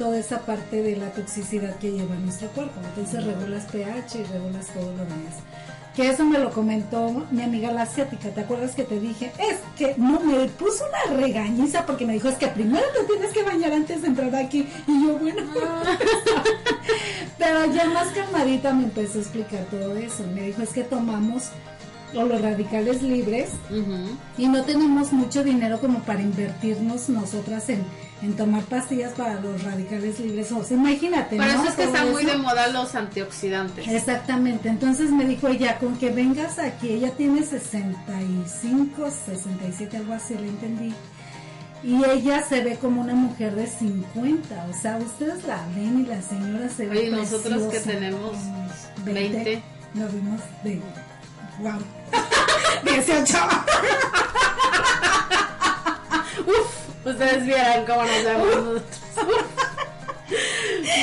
[0.00, 2.80] toda esa parte de la toxicidad que lleva nuestro cuerpo.
[2.82, 5.34] Entonces regulas pH y regulas todo lo demás.
[5.94, 8.30] Que eso me lo comentó mi amiga la asiática.
[8.30, 9.30] ¿Te acuerdas que te dije?
[9.38, 13.30] Es que no, me puso una regañiza porque me dijo, es que primero te tienes
[13.34, 14.66] que bañar antes de entrar aquí.
[14.86, 15.42] Y yo, bueno.
[17.38, 20.24] Pero ya más calmadita me empezó a explicar todo eso.
[20.34, 21.50] Me dijo, es que tomamos
[22.14, 24.16] o los radicales libres Ujú.
[24.36, 27.84] y no tenemos mucho dinero como para invertirnos nosotras en,
[28.22, 30.52] en tomar pastillas para los radicales libres.
[30.52, 31.36] O sea, imagínate.
[31.36, 31.52] Por ¿no?
[31.52, 33.88] eso es que Todo están muy de moda los antioxidantes.
[33.88, 40.34] Exactamente, entonces me dijo ella, con que vengas aquí, ella tiene 65, 67, algo así,
[40.34, 40.94] le entendí.
[41.82, 46.06] Y ella se ve como una mujer de 50, o sea, ustedes la ven y
[46.06, 49.62] la señora se ve Oye, ¿y nosotros que tenemos Unos 20?
[49.94, 50.80] Nos vimos de...
[51.60, 51.80] Wow.
[52.84, 53.38] 18.
[57.04, 59.00] Ustedes vieran cómo nos vemos nosotros.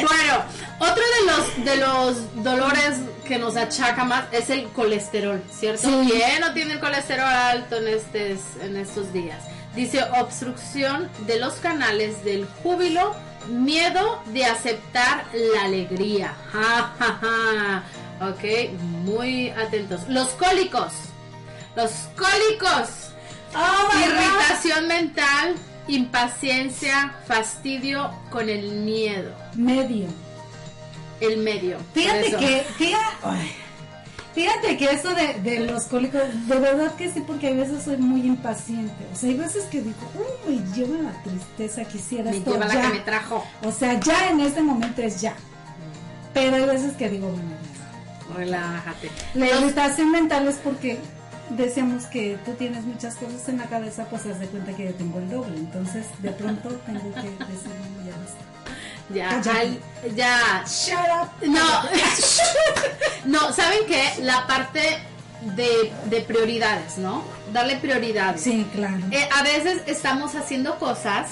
[0.02, 0.44] bueno,
[0.80, 5.88] otro de los de los dolores que nos achaca más es el colesterol, ¿cierto?
[5.88, 6.10] Sí.
[6.12, 9.44] ¿Quién no tiene el colesterol alto en, estes, en estos días?
[9.76, 13.16] Dice obstrucción de los canales del júbilo,
[13.48, 16.34] miedo de aceptar la alegría.
[16.52, 17.84] Ja, ja, ja.
[18.30, 20.02] Ok, muy atentos.
[20.08, 20.94] Los cólicos.
[21.76, 23.12] Los cólicos.
[23.56, 24.00] Oh God.
[24.00, 25.56] Irritación mental,
[25.88, 29.32] impaciencia, fastidio con el miedo.
[29.56, 30.08] Medio.
[31.20, 31.78] El medio.
[31.94, 33.56] Fíjate que, fíjate,
[34.36, 37.98] fíjate que eso de, de los cólicos, de verdad que sí, porque a veces soy
[37.98, 39.06] muy impaciente.
[39.12, 39.96] O sea, hay veces que digo,
[40.48, 42.82] uy, me lleva la tristeza, quisiera me esto lleva la ya".
[42.82, 43.44] que me trajo.
[43.64, 45.36] O sea, ya en este momento es ya.
[46.34, 47.58] Pero hay veces que digo, bueno.
[48.36, 49.10] Relájate.
[49.34, 51.00] La irritación mental es porque
[51.50, 54.94] decíamos que tú tienes muchas cosas en la cabeza, pues haz de cuenta que yo
[54.94, 55.58] tengo el doble.
[55.58, 59.44] Entonces, de pronto tengo que decir, "No, ya basta".
[59.44, 59.64] ya,
[60.16, 60.64] ya.
[60.66, 61.48] Shut up.
[61.48, 61.84] No,
[63.26, 64.04] no, ¿saben qué?
[64.22, 64.82] La parte
[65.56, 67.24] de, de prioridades, ¿no?
[67.54, 68.42] Darle prioridades.
[68.42, 69.00] Sí, claro.
[69.12, 71.28] Eh, a veces estamos haciendo cosas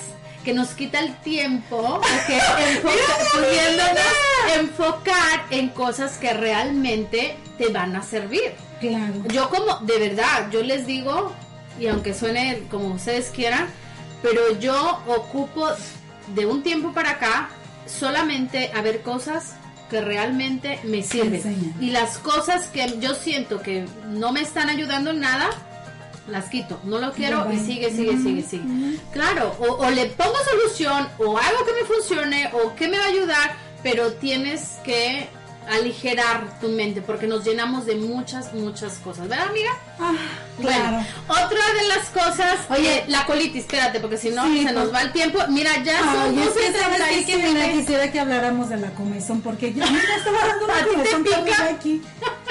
[0.45, 2.29] que nos quita el tiempo, ok,
[2.69, 4.13] enfoca- pudiéndonos
[4.59, 8.53] enfocar en cosas que realmente te van a servir.
[8.79, 9.13] Claro.
[9.33, 11.33] Yo como, de verdad, yo les digo,
[11.79, 13.67] y aunque suene como ustedes quieran,
[14.21, 15.67] pero yo ocupo
[16.35, 17.49] de un tiempo para acá
[17.87, 19.55] solamente a ver cosas
[19.89, 21.73] que realmente me sirven.
[21.79, 25.49] Y las cosas que yo siento que no me están ayudando en nada,
[26.27, 26.79] las quito.
[26.83, 28.99] No lo quiero y sigue, sigue, sigue, sigue.
[29.11, 33.05] Claro, o, o le pongo solución, o algo que me funcione, o que me va
[33.05, 35.29] a ayudar, pero tienes que
[35.69, 39.27] aligerar tu mente porque nos llenamos de muchas, muchas cosas.
[39.27, 39.71] ¿Verdad, amiga?
[39.99, 40.13] Ah,
[40.61, 40.97] claro.
[41.27, 41.47] Otra
[41.81, 45.01] de las cosas, Oye, oye, la colitis, espérate, porque si no Sí, se nos va
[45.01, 45.39] el tiempo.
[45.49, 46.97] Mira, ya son Ay, es que 12:37.
[46.97, 47.25] sabes qué?
[47.25, 50.85] que mira, quisiera que habláramos de la comezón porque yo me estaba dando ¿A una
[50.87, 51.69] comezón pica?
[51.69, 52.01] aquí.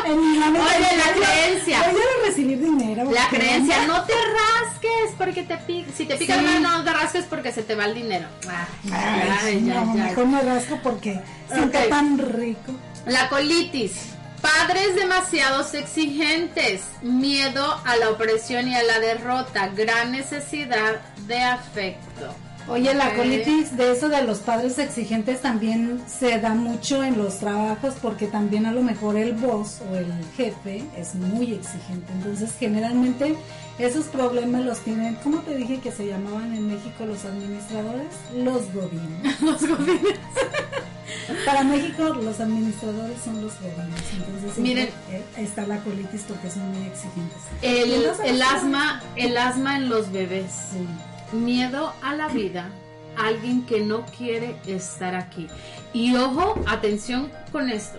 [0.07, 0.47] En la.
[0.49, 1.79] Oye, la creencia.
[1.91, 3.11] Voy a recibir dinero.
[3.11, 5.91] La creencia, no te rasques porque te pica.
[5.97, 6.43] Si te pica Sí.
[6.45, 8.27] la mano, no te rasques porque se te va el dinero.
[8.47, 9.97] Ay, Ay, ay, no, ay, ay.
[10.09, 11.89] mejor me rasco porque siento Ok.
[11.89, 12.73] tan rico.
[13.07, 13.93] La colitis.
[14.41, 22.35] Padres demasiados exigentes, miedo a la opresión y a la derrota, gran necesidad de afecto.
[22.67, 27.39] Oye, la colitis de eso de los padres exigentes también se da mucho en los
[27.39, 32.11] trabajos porque también a lo mejor el boss o el jefe es muy exigente.
[32.15, 33.37] Entonces, generalmente
[33.79, 38.07] esos problemas los tienen, ¿cómo te dije que se llamaban en México los administradores?
[38.37, 39.41] Los godines.
[39.43, 40.19] Los godines.
[41.47, 44.03] Para México los administradores son los godines.
[44.13, 44.89] Entonces, Miren.
[45.11, 47.39] eh, está la colitis porque son muy exigentes.
[47.63, 50.53] El, Y entonces, el asma, el asma en los bebés.
[50.73, 51.37] Sí.
[51.37, 52.71] Miedo a la vida,
[53.17, 55.49] alguien que no quiere estar aquí.
[55.93, 57.99] Y ojo, atención con esto,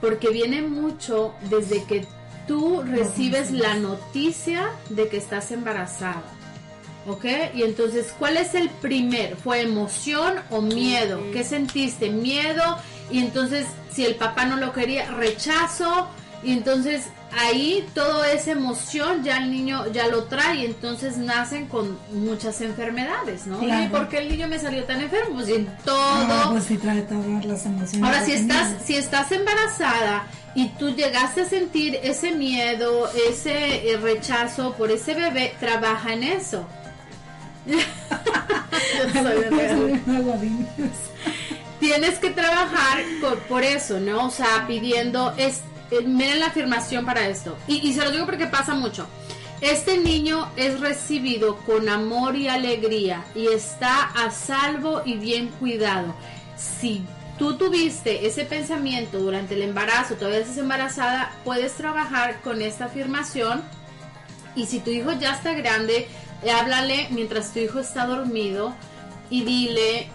[0.00, 2.06] porque viene mucho desde que
[2.50, 6.24] tú recibes la noticia de que estás embarazada.
[7.06, 7.24] ¿Ok?
[7.54, 9.36] Y entonces, ¿cuál es el primer?
[9.36, 11.22] ¿Fue emoción o miedo?
[11.32, 12.10] ¿Qué sentiste?
[12.10, 12.76] Miedo.
[13.08, 16.08] Y entonces, si el papá no lo quería, rechazo.
[16.42, 20.60] Y entonces, ahí toda esa emoción ya el niño ya lo trae.
[20.60, 23.58] Y entonces nacen con muchas enfermedades, ¿no?
[23.58, 23.84] Claro.
[23.84, 25.36] ¿Y por qué el niño me salió tan enfermo?
[25.36, 25.96] Pues en todo.
[25.96, 28.02] Ah, pues sí trae todas las emociones.
[28.02, 33.96] Ahora, si estás, si estás embarazada y tú llegaste a sentir ese miedo, ese eh,
[33.96, 36.66] rechazo por ese bebé, trabaja en eso.
[37.66, 37.76] Yo
[40.06, 40.66] soy godín.
[41.78, 44.26] Tienes que trabajar por, por eso, ¿no?
[44.26, 47.56] O sea, pidiendo, es, eh, miren la afirmación para esto.
[47.66, 49.06] Y, y se lo digo porque pasa mucho.
[49.60, 56.14] Este niño es recibido con amor y alegría y está a salvo y bien cuidado.
[56.56, 57.02] Si
[57.38, 63.62] tú tuviste ese pensamiento durante el embarazo, todavía estás embarazada, puedes trabajar con esta afirmación
[64.56, 66.08] y si tu hijo ya está grande,
[66.50, 68.74] háblale mientras tu hijo está dormido
[69.28, 70.08] y dile,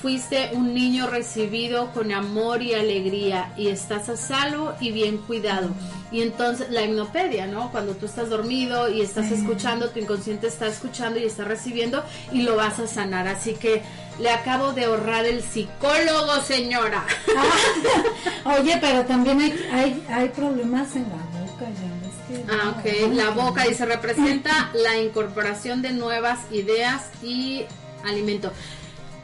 [0.00, 5.70] fuiste un niño recibido con amor y alegría y estás a salvo y bien cuidado.
[6.10, 7.70] Y entonces la hipnopedia, ¿no?
[7.70, 9.34] Cuando tú estás dormido y estás Sí.
[9.34, 13.28] escuchando, tu inconsciente está escuchando y está recibiendo y lo vas a sanar.
[13.28, 13.82] Así que
[14.18, 17.04] le acabo de ahorrar el psicólogo, señora.
[18.44, 22.52] Oye, pero también hay, hay, hay problemas en la boca, ya ves que.
[22.52, 23.14] Ah, ok.
[23.14, 27.64] La boca dice representa la incorporación de nuevas ideas y
[28.04, 28.52] alimento.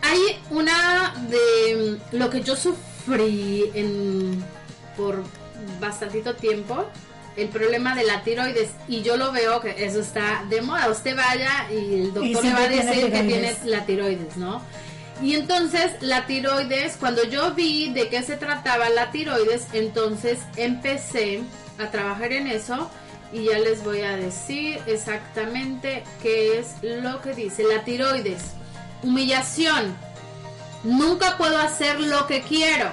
[0.05, 4.45] Hay una de mm, lo que yo sufrí en,
[4.97, 5.23] por
[5.81, 6.85] bastantito tiempo,
[7.37, 10.91] el problema de la tiroides, y yo lo veo que eso está de moda.
[10.91, 14.63] Usted vaya y el doctor Y le va a decir que tiene la tiroides, ¿no?
[15.23, 21.41] Y entonces la tiroides, cuando yo vi de qué se trataba la tiroides, entonces empecé
[21.79, 22.91] a trabajar en eso
[23.33, 27.65] y ya les voy a decir exactamente qué es lo que dice.
[27.65, 28.43] La tiroides,
[29.05, 29.95] humillación,
[30.83, 32.91] nunca puedo hacer lo que quiero.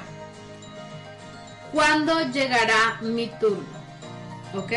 [1.72, 3.66] ¿Cuándo llegará mi turno?
[4.56, 4.74] ¿Ok?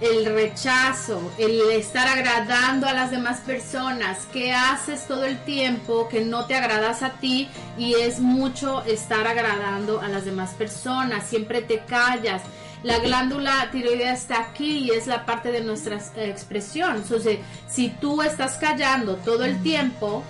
[0.00, 6.24] El rechazo, el estar agradando a las demás personas, que haces todo el tiempo que
[6.24, 11.62] no te agradas a ti y es mucho estar agradando a las demás personas, siempre
[11.62, 12.42] te callas.
[12.84, 16.96] La glándula tiroidea está aquí y es la parte de nuestra eh, expresión.
[16.96, 20.22] Entonces, si tú estás callando todo el tiempo,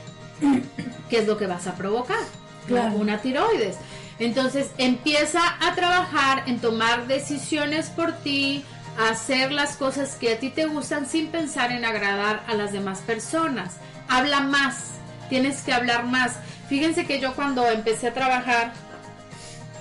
[1.08, 2.18] ¿qué es lo que vas a provocar?
[2.66, 2.94] Claro.
[2.96, 3.76] Una tiroides.
[4.18, 8.64] Entonces empieza a trabajar en tomar decisiones por ti,
[8.98, 12.72] a hacer las cosas que a ti te gustan sin pensar en agradar a las
[12.72, 13.76] demás personas.
[14.08, 14.94] Habla más,
[15.28, 16.32] tienes que hablar más.
[16.68, 18.72] Fíjense que yo cuando empecé a trabajar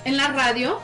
[0.05, 0.80] en la radio,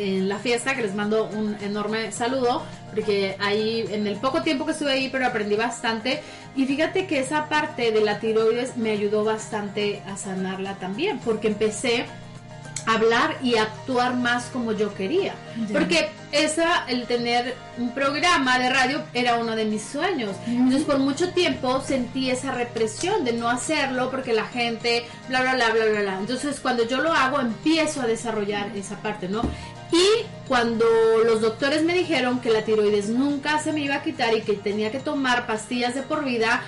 [0.00, 4.64] en la fiesta, que les mando un enorme saludo, porque ahí, en el poco tiempo
[4.64, 6.22] que estuve ahí, pero aprendí bastante.
[6.56, 11.48] Y fíjate que esa parte de la tiroides me ayudó bastante a sanarla también, porque
[11.48, 12.06] empecé
[12.86, 15.34] a hablar y a actuar más como yo quería.
[15.68, 15.78] Ya.
[15.78, 20.36] Porque esa, el tener un programa de radio era uno de mis sueños.
[20.46, 25.54] Entonces por mucho tiempo sentí esa represión de no hacerlo porque la gente, bla, bla,
[25.54, 26.18] bla, bla, bla, bla.
[26.20, 29.42] Entonces cuando yo lo hago empiezo a desarrollar esa parte, ¿no?
[29.92, 30.84] Y cuando
[31.24, 34.54] los doctores me dijeron que la tiroides nunca se me iba a quitar y que
[34.54, 36.62] tenía que tomar pastillas de por vida,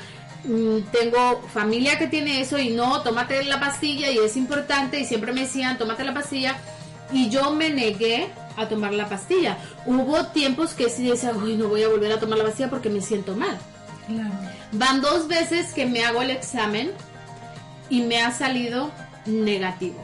[0.45, 5.05] mm, tengo familia que tiene eso y no, tómate la pastilla y es importante y
[5.05, 6.57] siempre me decían, tómate la pastilla
[7.13, 9.59] y yo me negué a tomar la pastilla.
[9.87, 12.91] Hubo tiempos que sí decía, uy, no voy a volver a tomar la pastilla porque
[12.91, 13.57] me siento mal.
[14.07, 14.31] Claro.
[14.73, 16.91] Van dos veces que me hago el examen
[17.89, 18.91] y me ha salido
[19.27, 20.03] negativo.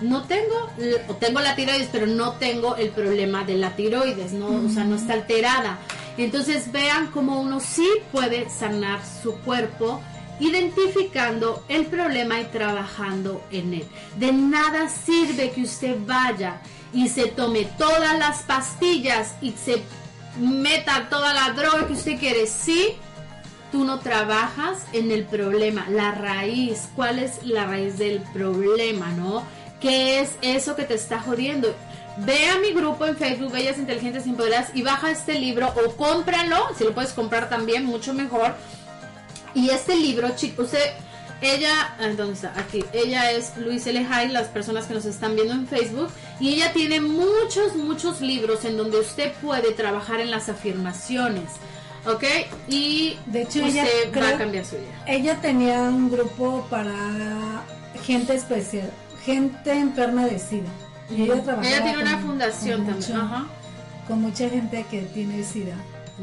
[0.00, 0.70] No tengo,
[1.08, 4.84] o tengo la tiroides, pero no tengo el problema de la tiroides, no, o sea,
[4.84, 5.78] no está alterada.
[6.16, 10.00] Entonces vean cómo uno sí puede sanar su cuerpo
[10.40, 13.84] identificando el problema y trabajando en él.
[14.16, 16.60] De nada sirve que usted vaya
[16.92, 19.82] y se tome todas las pastillas y se
[20.38, 22.96] meta toda la droga que usted quiere si
[23.70, 29.44] tú no trabajas en el problema, la raíz, cuál es la raíz del problema, ¿no?
[29.80, 31.74] ¿Qué es eso que te está jodiendo?
[32.18, 35.96] Ve a mi grupo en Facebook, Bellas Inteligentes y Empoderadas, y baja este libro o
[35.96, 38.54] cómpralo, si lo puedes comprar también, mucho mejor.
[39.54, 40.92] Y este libro, chicos, usted,
[41.40, 42.52] ella, ah, ¿dónde está?
[42.58, 44.06] Aquí, ella es Luis L.
[44.28, 48.76] Las personas que nos están viendo en Facebook, y ella tiene muchos, muchos libros en
[48.76, 51.50] donde usted puede trabajar en las afirmaciones,
[52.06, 52.24] ¿ok?
[52.68, 55.04] Y De hecho, usted ella va a cambiar su vida.
[55.06, 56.92] Ella tenía un grupo para
[58.04, 58.90] gente especial,
[59.24, 60.68] gente enferma de SIDA.
[61.10, 63.46] Y ella trabajaba Ella tiene una con- fundación con también, mucho- ajá,
[64.08, 65.74] Con mucha gente que tiene SIDA.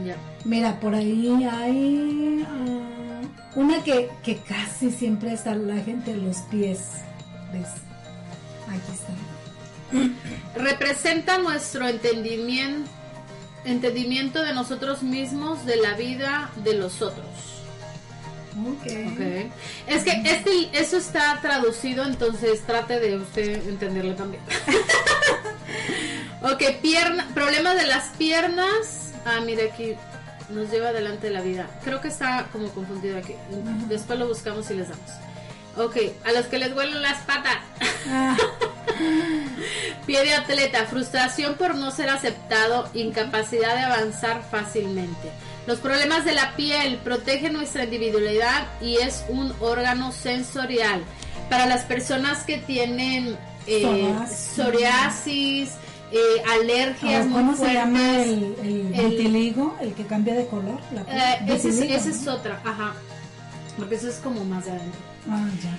[0.05, 0.15] ya.
[0.45, 3.21] Mira, por ahí hay ah,
[3.55, 6.79] una que, que casi siempre está la gente en los pies.
[7.51, 7.67] ¿Ves?
[8.67, 10.13] Aquí está.
[10.55, 12.89] representa nuestro entendimiento,
[13.65, 17.25] entendimiento de nosotros mismos, de la vida de los otros.
[18.65, 18.85] Ok.
[19.11, 19.21] Ok.
[19.87, 24.41] Es que este, eso está traducido, entonces trate de usted entenderlo también.
[26.41, 29.13] ok, pierna, problemas de las piernas.
[29.25, 29.95] Ah, mire aquí,
[30.49, 31.67] nos lleva adelante la vida.
[31.83, 33.35] Creo que está como confundido aquí.
[33.87, 35.11] Después lo buscamos y les damos.
[35.77, 37.57] Ok, a los que les duelen las patas.
[38.07, 38.35] Ah,
[40.07, 45.31] Pie de atleta, frustración por no ser aceptado, incapacidad de avanzar fácilmente.
[45.67, 51.01] Los problemas de la piel protegen nuestra individualidad y es un órgano sensorial.
[51.49, 53.37] Para las personas que tienen
[53.67, 55.69] eh, Psoriasis.
[56.11, 56.17] eh,
[56.61, 59.75] alergias ah, muy ¿Cómo se llama fuertes, el, el, El- vitiligo?
[59.81, 60.79] El que cambia de color.
[60.93, 61.17] La piel.
[61.17, 62.93] eh, ese, es, ese es otra, ajá.
[63.77, 65.01] Porque eso es como más de adentro.
[65.29, 65.77] Ah, ya.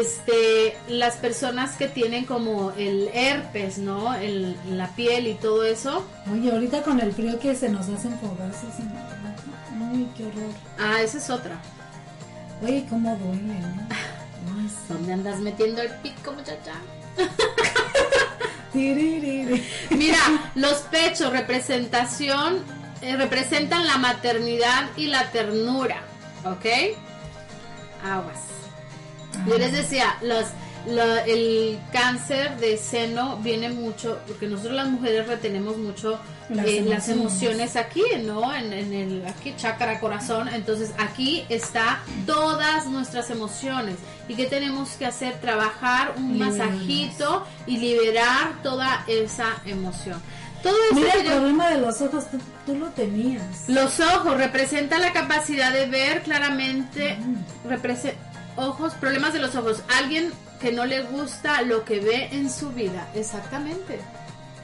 [0.00, 4.14] este las personas que tienen como el herpes, ¿no?
[4.14, 6.06] El, la piel y todo eso.
[6.32, 8.74] Oye, ahorita con el frío que se nos hacen fogazos.
[9.96, 10.52] Ay, qué horror.
[10.78, 11.56] Ah, esa es otra.
[12.62, 13.88] Oye, cómo duele, ¿no?
[14.58, 14.70] Ay.
[14.88, 16.72] ¿Dónde andas metiendo el pico, muchacha?
[18.74, 20.18] Mira,
[20.54, 22.62] los pechos, representación,
[23.00, 26.02] eh, representan la maternidad y la ternura,
[26.44, 26.66] ¿ok?
[28.04, 28.40] Aguas.
[29.46, 30.46] Yo les decía, los,
[30.86, 36.18] La- el cáncer de seno viene mucho, porque nosotros las mujeres retenemos mucho
[36.48, 37.08] Las eh, las emociones.
[37.10, 38.54] emociones aquí, ¿no?
[38.54, 40.48] En, en el aquí chakra corazón.
[40.48, 43.96] Entonces aquí está todas nuestras emociones.
[44.28, 45.40] ¿Y qué tenemos que hacer?
[45.40, 50.22] Trabajar un masajito y liberar toda esa emoción.
[50.62, 53.68] Todo Mira el problema de los ojos, tú, tú lo tenías.
[53.68, 57.18] los ojos representan la capacidad de ver claramente,
[57.68, 58.14] represe-
[58.56, 59.82] ojos, problemas de los ojos.
[59.98, 64.00] Alguien que no le gusta lo que ve en su vida, exactamente.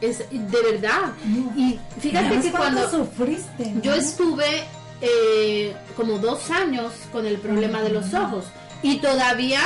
[0.01, 1.13] Es de verdad.
[1.25, 1.53] No.
[1.57, 3.73] Y fíjate que ¿cuánto cuando sufriste?
[3.83, 4.65] yo estuve
[5.01, 8.47] eh, como dos años con el problema de los ojos
[8.83, 9.61] y todavía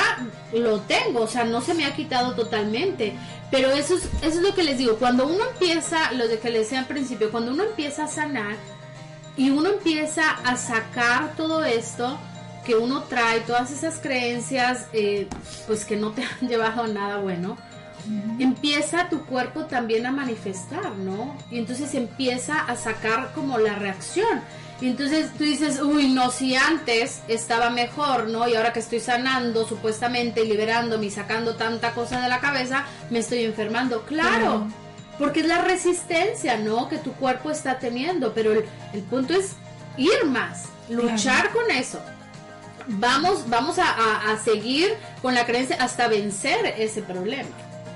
[0.53, 3.15] lo tengo, o sea, no se me ha quitado totalmente.
[3.49, 6.49] Pero eso es, eso es lo que les digo, cuando uno empieza, lo de que
[6.49, 8.57] les decía al principio, cuando uno empieza a sanar
[9.37, 12.19] y uno empieza a sacar todo esto
[12.67, 15.27] que uno trae, todas esas creencias, eh,
[15.65, 17.57] pues que no te han llevado a nada bueno,
[18.39, 21.35] empieza tu cuerpo también a manifestar, ¿no?
[21.49, 24.41] Y entonces empieza a sacar como la reacción.
[24.79, 28.47] Y entonces tú dices, uy, no, si antes estaba mejor, ¿no?
[28.47, 32.85] Y ahora que estoy sanando, supuestamente, y liberándome y sacando tanta cosa de la cabeza,
[33.09, 34.03] me estoy enfermando.
[34.03, 34.67] Claro,
[35.17, 36.89] porque es la resistencia, ¿no?
[36.89, 38.33] Que tu cuerpo está teniendo.
[38.33, 39.53] Pero el, el punto es
[39.97, 41.99] ir más, luchar con eso.
[42.87, 47.49] Vamos, vamos a, a- a seguir con la creencia hasta vencer ese problema.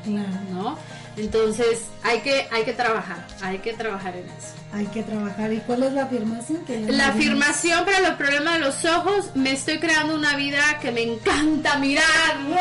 [0.03, 0.77] Claro, ¿no?
[1.17, 4.53] Entonces hay que, hay que trabajar, hay que trabajar en eso.
[4.73, 5.51] hay que trabajar.
[5.51, 6.63] ¿Y cuál es la afirmación?
[6.65, 10.91] Que La afirmación para los problemas de los ojos, me estoy creando una vida que
[10.91, 12.05] me encanta mirar.
[12.47, 12.59] ¡Guau!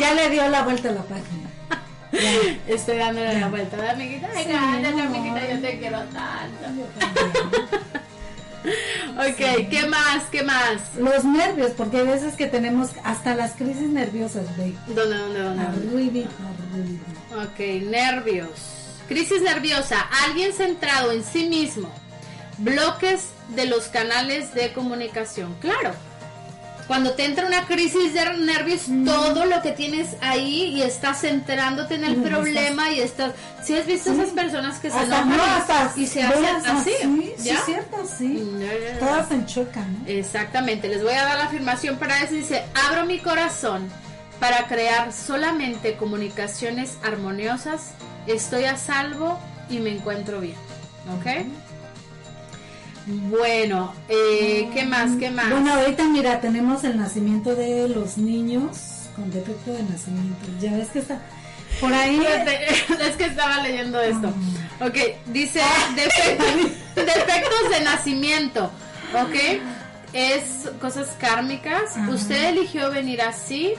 [0.00, 1.50] Ya le dio la vuelta a la página.
[2.12, 2.74] Ya.
[2.74, 4.28] Estoy dándole la vuelta, ¿verdad, amiguita?
[4.34, 4.52] Ay, Sí,
[5.00, 6.64] amiguita, yo te quiero tanto.
[6.76, 7.78] Yo.
[9.16, 10.24] Ok, ¿qué más?
[10.30, 10.94] ¿Qué más?
[10.98, 14.74] Los nervios, porque hay veces que tenemos hasta las crisis nerviosas, ve.
[14.86, 15.62] ¿Dónde, dónde, dónde?
[15.62, 15.62] dónde?
[15.62, 16.30] Arriba,
[16.72, 17.44] arriba.
[17.44, 17.58] Ok,
[17.90, 18.50] nervios.
[19.08, 20.00] Crisis nerviosa.
[20.26, 21.92] Alguien centrado en sí mismo.
[22.58, 25.54] Bloques de los canales de comunicación.
[25.60, 25.92] Claro.
[26.86, 31.94] Cuando te entra una crisis de nervios, todo lo que tienes ahí y estás centrándote
[31.94, 33.32] en el Mm, problema y estás...
[33.62, 34.20] Si has visto Sí.
[34.20, 36.90] esas personas que se Hasta no, y- hasta y se hacen así?
[37.00, 37.54] Sí, sí, ¿ya?
[37.54, 38.24] es cierto, sí.
[38.28, 38.98] Mm.
[39.00, 40.06] Todas en choca, ¿no?
[40.06, 42.34] Exactamente, les voy a dar la afirmación para eso.
[42.34, 43.88] Dice, abro mi corazón
[44.38, 47.92] para crear solamente comunicaciones armoniosas.
[48.26, 49.38] Estoy a salvo
[49.70, 50.56] y me encuentro bien.
[51.18, 51.46] ¿Ok?
[53.06, 55.10] Bueno, eh, ¿qué más?
[55.18, 55.50] ¿Qué más?
[55.50, 58.78] Bueno, ahorita mira, tenemos el nacimiento de los niños
[59.14, 60.46] con defecto de nacimiento.
[60.60, 61.20] Ya ves que está
[61.80, 62.20] por ahí.
[63.00, 64.28] Es que estaba leyendo esto.
[64.28, 64.82] Mm.
[64.86, 64.96] Ok,
[65.26, 65.60] dice
[65.94, 66.46] defectos,
[66.96, 68.70] defectos de nacimiento.
[69.14, 69.60] Ok,
[70.12, 71.96] es cosas kármicas.
[72.08, 73.74] Usted eligió venir así.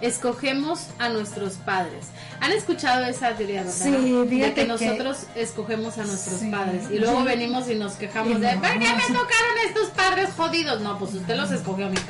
[0.00, 2.06] Escogemos a nuestros padres.
[2.40, 3.72] ¿Han escuchado esa teoría, verdad?
[3.74, 6.50] Sí, de que que- nosotros escogemos a nuestros Sí.
[6.50, 10.28] padres y luego venimos y nos quejamos de no, ¿por qué me tocaron estos padres
[10.36, 10.80] jodidos?
[10.82, 12.02] No, pues usted los escogió, mijo.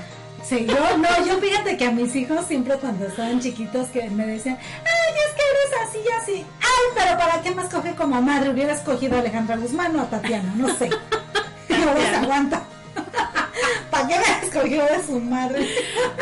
[0.45, 4.26] Sí, yo no, yo fíjate que a mis hijos siempre cuando estaban chiquitos que me
[4.26, 6.47] decían, ay, es que eres así y así.
[6.61, 8.51] Ay, pero ¿para qué me escoge como madre?
[8.51, 10.91] Hubiera escogido a Alejandra Guzmán o a Tatiana, no sé.
[11.68, 12.62] No les aguanta.
[13.97, 15.68] ¿Para qué me escogió de su madre?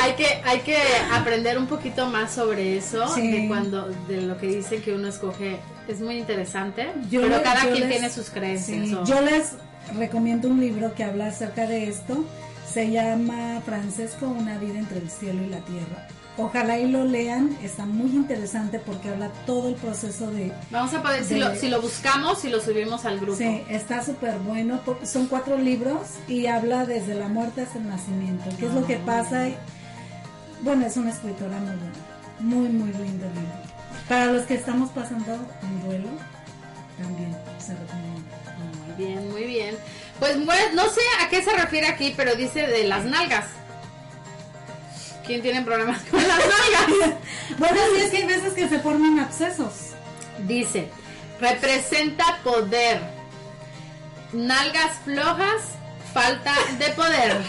[0.00, 0.76] hay que hay que
[1.12, 3.30] aprender un poquito más sobre eso Sí.
[3.30, 5.58] de cuando de lo que dicen que uno escoge
[5.88, 9.20] es muy interesante Yo pero le- cada quien les- tiene sus creencias Sí, o- Yo
[9.20, 9.52] les
[9.98, 12.24] recomiendo un libro que habla acerca de esto.
[12.72, 16.08] Se llama Francesco, una vida entre el cielo y la tierra.
[16.37, 20.53] Ojalá y lo lean, está muy interesante porque habla todo el proceso de...
[20.70, 23.62] vamos a poder si de- lo, si lo buscamos y lo subimos al grupo Sí,
[23.68, 24.80] está súper bueno.
[25.05, 28.45] Son cuatro libros y habla desde la muerte hasta el nacimiento.
[28.59, 29.47] ¿Qué es lo que pasa?
[29.49, 29.57] Y-
[30.62, 31.93] Bueno, es una escritora muy buena.
[32.41, 33.74] Muy, muy lindo libro.
[34.09, 36.09] Para los que estamos pasando un duelo,
[36.99, 38.37] también se recomienda.
[38.87, 39.76] muy bien muy bien
[40.20, 43.47] pues bueno, no sé a qué se refiere aquí pero dice de las nalgas
[45.24, 47.18] quién tiene problemas con las nalgas
[47.58, 49.92] Bueno, sí es que hay veces que se forman abscesos.
[50.38, 50.90] dice
[51.40, 53.00] representa poder
[54.32, 55.62] nalgas flojas
[56.12, 57.42] falta de poder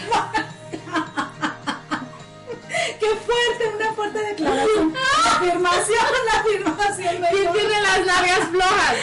[3.00, 3.76] ¡Qué fuerte!
[3.76, 4.92] Una fuerte declaración.
[5.24, 7.24] La afirmación, la afirmación.
[7.30, 8.96] ¿Quién tiene las nalgas flojas?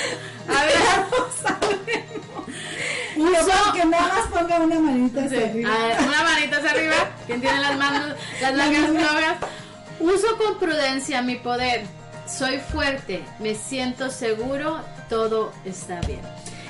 [0.47, 0.76] A ver,
[3.42, 5.74] Uso que nada más ponga una manita sí, hacia arriba.
[5.74, 6.96] a ver, una manita hacia arriba.
[7.26, 9.36] ¿Quién tiene las manos, las nalgas flojas?
[10.00, 11.86] Uso con prudencia mi poder.
[12.28, 14.80] Soy fuerte, me siento seguro,
[15.10, 16.22] todo está bien.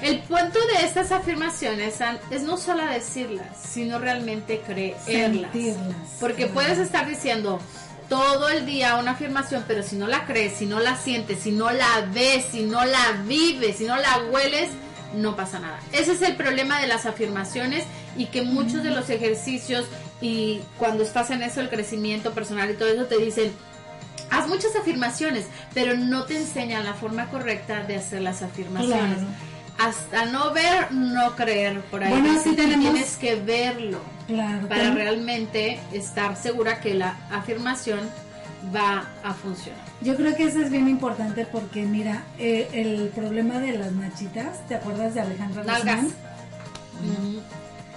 [0.01, 1.95] El punto de estas afirmaciones
[2.31, 5.05] es no solo decirlas, sino realmente creerlas.
[5.05, 6.53] Sentirlas, Porque claro.
[6.55, 7.61] puedes estar diciendo
[8.09, 11.51] todo el día una afirmación, pero si no la crees, si no la sientes, si
[11.51, 14.69] no la ves, si no la vives, si no la hueles,
[15.13, 15.79] no pasa nada.
[15.91, 17.83] Ese es el problema de las afirmaciones
[18.17, 19.85] y que muchos de los ejercicios
[20.21, 23.51] y cuando estás en eso, el crecimiento personal y todo eso, te dicen,
[24.31, 29.17] haz muchas afirmaciones, pero no te enseñan la forma correcta de hacer las afirmaciones.
[29.17, 29.27] Claro.
[29.79, 32.09] Hasta no ver, no creer por ahí.
[32.11, 34.67] Bueno, Dicen sí que tenemos- Tienes que verlo Claro.
[34.67, 37.99] para realmente estar segura que la afirmación
[38.73, 39.81] va a funcionar.
[40.01, 44.65] Yo creo que eso es bien importante porque, mira, eh, el problema de las nachitas,
[44.67, 46.05] ¿te acuerdas de Alejandra Nalgas.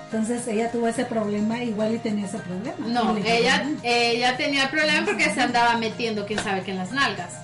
[0.06, 2.86] Entonces ella tuvo ese problema, igual y tenía ese problema.
[2.86, 6.92] No, ella, ella tenía el problema porque se andaba metiendo, quién sabe que en las
[6.92, 7.34] nalgas.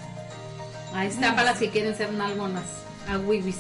[0.94, 2.64] Ahí está para las que quieren ser nalgonas,
[3.08, 3.56] a wiwis.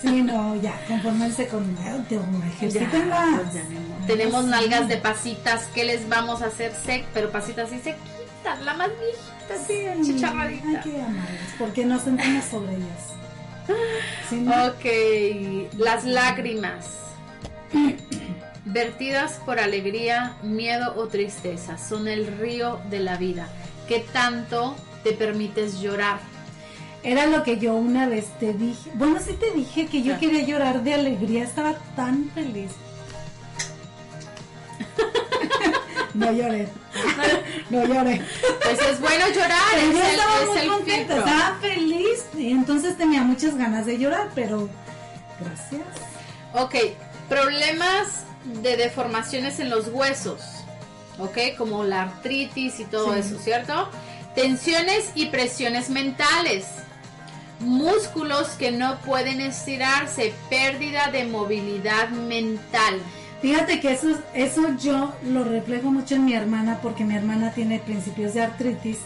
[0.00, 3.40] Sí, no, ya, conformarse con "Ay, te ejerciten más".
[3.40, 4.06] pues amor.
[4.08, 6.72] Tenemos nalgas de pasitas, ¿qué les vamos a hacer?
[6.84, 7.78] Sec, pero pasitas y
[8.64, 10.68] la más viejita, Sí, chicharradita.
[10.68, 13.12] Hay que amarlas, porque nos sentamos sobre ellas.
[14.28, 14.52] Sí, ¿no?
[14.66, 16.86] Ok, las lágrimas.
[18.64, 23.48] Vertidas por alegría, miedo o tristeza, son el río de la vida.
[23.88, 26.20] ¿Qué tanto te permites llorar?
[27.02, 28.90] Era lo que yo una vez te dije.
[28.94, 30.18] Bueno, sí te dije que yo Ah.
[30.18, 32.70] quería llorar de alegría, estaba tan feliz.
[36.14, 36.68] No lloré.
[37.70, 38.22] no lloré.
[38.62, 41.16] Pues es bueno llorar, Pero es yo el, estaba es muy el contenta, filtro.
[41.32, 42.24] estaba feliz.
[42.36, 44.68] Y entonces tenía muchas ganas de llorar, pero
[45.40, 45.82] gracias.
[46.54, 46.74] Ok,
[47.28, 48.24] problemas
[48.62, 50.40] de deformaciones en los huesos,
[51.18, 53.20] ok, como la artritis y todo Sí.
[53.20, 53.88] eso, ¿cierto?
[54.34, 56.66] Tensiones y presiones mentales,
[57.60, 62.98] músculos que no pueden estirarse, pérdida de movilidad mental.
[63.42, 67.80] Fíjate que eso, eso yo lo reflejo mucho en mi hermana porque mi hermana tiene
[67.80, 68.98] principios de artritis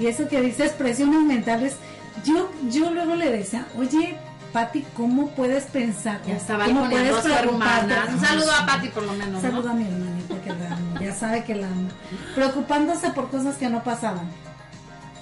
[0.00, 1.76] y eso que dices presiones mentales,
[2.24, 4.16] yo, yo luego le decía, oye,
[4.52, 6.20] Pati, ¿cómo puedes pensar?
[6.26, 6.90] Ya estaba ¿Cómo su
[7.22, 8.66] preocuparte?" Un saludo a.
[8.66, 9.40] Pati por lo menos, ¿no?
[9.40, 11.88] Saludo a mi hermanita que la amo, ya sabe que la amo.
[12.34, 14.28] Preocupándose por cosas que no pasaban.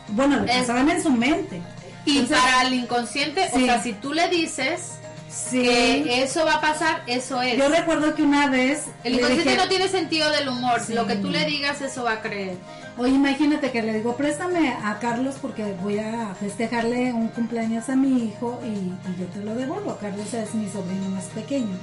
[0.08, 1.62] Bueno, le Es- pasaban en su mente.
[2.04, 4.98] Y Entonces, para el inconsciente, o sea, si tú le dices
[5.33, 5.62] sí.
[5.62, 7.57] que eso va a pasar, eso es.
[7.57, 10.80] Yo recuerdo que una vez el inconsciente dije, no tiene sentido del humor.
[10.80, 10.95] Sí.
[10.95, 12.57] Lo que tú le digas, eso va a creer.
[12.99, 17.97] Oye, imagínate que le digo, préstame a Carlos porque voy a festejarle un cumpleaños a
[17.97, 19.97] mi hijo y, y yo te lo devuelvo.
[20.01, 21.76] Carlos es mi sobrino más pequeño.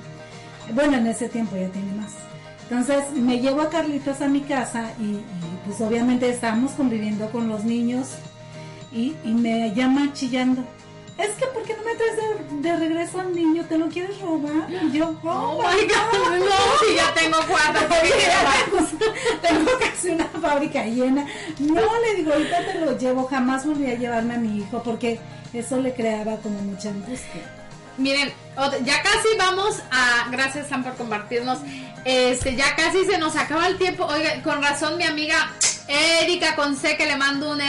[0.73, 2.11] Bueno, en ese tiempo ya tiene más.
[2.69, 5.23] Entonces me llevo a Carlitos a mi casa y, y,
[5.65, 8.09] pues obviamente estábamos conviviendo con los niños
[8.91, 10.63] y, y me llama chillando.
[11.19, 13.65] Es que ¿por qué no me traes de, de regreso al niño?
[13.67, 14.69] ¿Te lo quieres robar?
[14.69, 17.81] Y yo, Oh oh, my god, no, si ya tengo cuatro
[19.41, 21.25] tengo casi una fábrica llena.
[21.59, 25.19] No, le digo, ahorita te lo llevo, jamás volví a llevarme a mi hijo porque
[25.53, 27.41] eso le creaba como mucha angustia.
[27.97, 28.31] Miren,
[28.85, 30.29] ya casi vamos a.
[30.31, 31.59] Gracias, Sam, por compartirnos.
[32.05, 34.05] Este, ya casi se nos acaba el tiempo.
[34.05, 35.51] Oiga, con razón, mi amiga
[35.89, 37.59] Erika Conce, que le mando un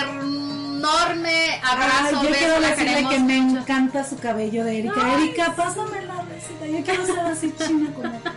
[0.84, 2.22] enorme Ay, abrazo.
[2.22, 3.60] yo beso, quiero la decirle que me mucho.
[3.60, 4.94] encanta su cabello de Erika.
[5.04, 6.66] Ay, Erika, pásame la receta.
[6.66, 8.30] Yo quiero ser así china como tú.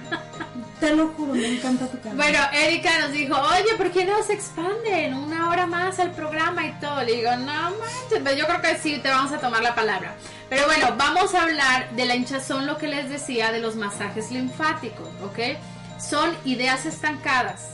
[0.80, 2.18] Te lo juro, me encanta tu cabello.
[2.18, 6.66] Bueno, Erika nos dijo, oye, ¿por qué no se expanden una hora más al programa
[6.66, 7.02] y todo?
[7.04, 10.16] Le digo, no manches, pero yo creo que sí, te vamos a tomar la palabra.
[10.50, 14.30] Pero bueno, vamos a hablar de la hinchazón, lo que les decía de los masajes
[14.32, 15.40] linfáticos, ¿ok?
[16.00, 17.68] Son ideas estancadas,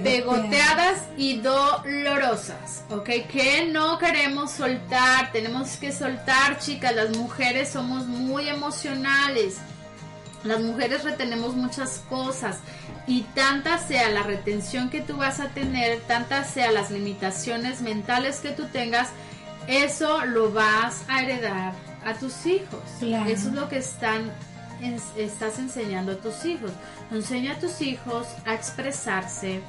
[0.00, 3.04] pegoteadas y dolorosas, ¿ok?
[3.30, 9.56] Que no queremos soltar, tenemos que soltar, chicas, las mujeres somos muy emocionales.
[10.44, 12.58] Las mujeres retenemos muchas cosas
[13.06, 18.40] y tanta sea la retención que tú vas a tener, tanta sea las limitaciones mentales
[18.40, 19.08] que tú tengas,
[19.68, 21.74] eso lo vas a heredar
[22.04, 22.80] a tus hijos.
[22.98, 23.30] Claro.
[23.30, 24.32] Eso es lo que están
[24.80, 26.72] en- estás enseñando a tus hijos.
[27.12, 29.60] Enseña a tus hijos a expresarse,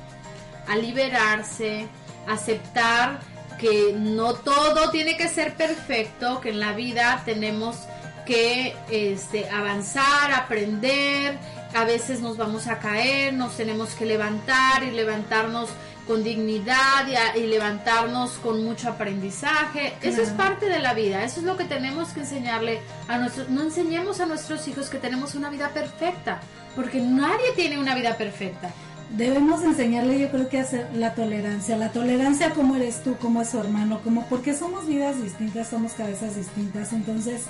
[0.67, 1.87] a liberarse,
[2.27, 3.19] aceptar
[3.59, 7.77] que no todo tiene que ser perfecto, que en la vida tenemos
[8.25, 11.37] que este, avanzar, aprender,
[11.75, 15.69] a veces nos vamos a caer, nos tenemos que levantar y levantarnos
[16.07, 19.93] con dignidad y, a- y levantarnos con mucho aprendizaje.
[20.01, 23.49] Eso es parte de la vida, eso es lo que tenemos que enseñarle a nuestros,
[23.49, 26.41] no enseñemos a nuestros hijos que tenemos una vida perfecta,
[26.75, 28.69] porque nadie tiene una vida perfecta.
[29.13, 33.49] Debemos enseñarle, yo creo que hacer la tolerancia, la tolerancia como eres tú, como es
[33.49, 37.43] su hermano, como porque somos vidas distintas, somos cabezas distintas, entonces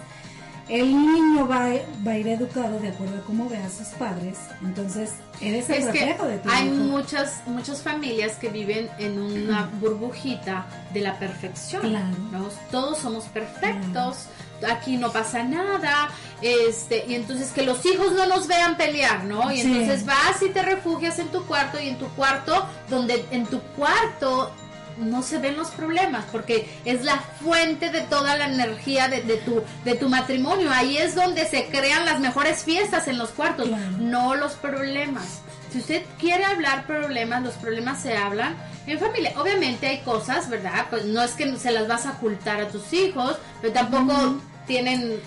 [0.69, 1.69] el niño va,
[2.05, 4.37] va a ir educado de acuerdo a cómo ve a sus padres.
[4.61, 5.11] Entonces,
[5.41, 6.75] eres el Es que reflejo de tu hay hijo.
[6.75, 11.81] muchas muchas familias que viven en una burbujita de la perfección.
[11.81, 12.07] Claro.
[12.31, 12.49] ¿no?
[12.71, 14.27] Todos somos perfectos,
[14.65, 16.09] aquí no pasa nada,
[16.41, 19.51] este, y entonces que los hijos no nos vean pelear, ¿no?
[19.51, 19.71] Y Sí.
[19.71, 23.59] entonces vas y te refugias en tu cuarto y en tu cuarto, donde en tu
[23.75, 24.51] cuarto
[24.97, 29.37] no se ven los problemas porque es la fuente de toda la energía de, de
[29.37, 33.69] tu de tu matrimonio ahí es donde se crean las mejores fiestas en los cuartos
[33.69, 33.83] Claro.
[33.97, 35.41] no los problemas
[35.71, 38.55] si usted quiere hablar problemas los problemas se hablan
[38.85, 42.61] en familia obviamente hay cosas verdad pues no es que se las vas a ocultar
[42.61, 44.35] a tus hijos pero tampoco
[44.67, 45.19] tienen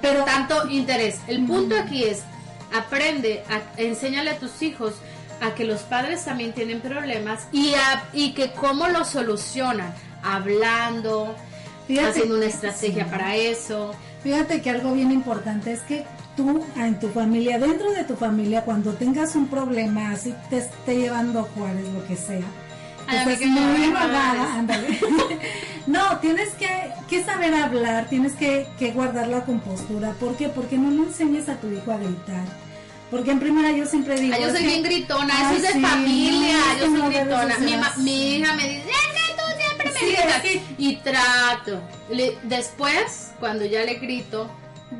[0.00, 2.22] Pero tanto interés el punto aquí es
[2.76, 4.94] aprende a, enséñale a tus hijos
[5.40, 11.34] a que los padres también tienen problemas y, a- y que cómo los solucionan, hablando,
[11.86, 13.10] fíjate, haciendo una estrategia sí.
[13.10, 13.94] para eso.
[14.22, 16.04] Fíjate que algo bien importante es que
[16.36, 20.96] tú en tu familia, dentro de tu familia, cuando tengas un problema, así te esté
[20.96, 22.42] llevando a Juárez, lo que sea,
[23.08, 23.92] Ay, muy
[24.58, 25.00] ándale.
[25.86, 30.12] no, tienes que, que saber hablar, tienes que, que guardar la compostura.
[30.20, 30.48] ¿Por qué?
[30.48, 32.44] Porque no le enseñes a tu hijo a gritar.
[33.10, 34.34] Porque en primera yo siempre digo...
[34.36, 37.58] Ay, yo soy bien gritona, Ay, eso es de familia, no, yo soy no gritona.
[37.58, 40.36] Mi, ma- hija me dice, es que tú siempre me Sí, gritas.
[40.36, 41.80] es que- Y trato.
[42.10, 44.50] Le- después, cuando ya le grito,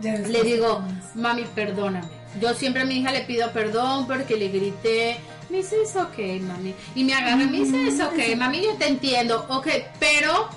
[0.01, 0.83] Ya le digo,
[1.15, 2.07] mami, perdóname.
[2.41, 5.19] Yo siempre a mi hija le pido perdón porque le grité.
[5.51, 6.75] Me dice, es ok, mami.
[6.95, 9.47] Y me agarra, me dice, es ok, mami, yo te entiendo.
[9.49, 9.67] Ok,
[9.99, 10.49] pero,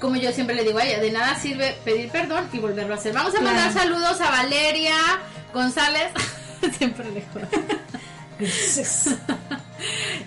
[0.00, 2.98] como yo siempre le digo a ella, de nada sirve pedir perdón y volverlo a
[2.98, 3.12] hacer.
[3.14, 4.94] Vamos a mandar saludos a Valeria
[5.54, 6.10] González.
[6.78, 7.48] siempre le jodo.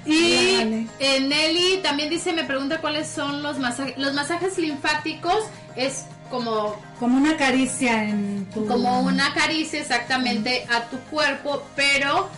[0.05, 0.87] Y Vale.
[0.99, 3.97] eh, Nelly también dice, me pregunta cuáles son los masajes.
[3.97, 5.43] Los masajes linfáticos
[5.75, 8.65] es como Como una caricia en tu...
[8.65, 12.29] como una caricia exactamente a tu cuerpo, pero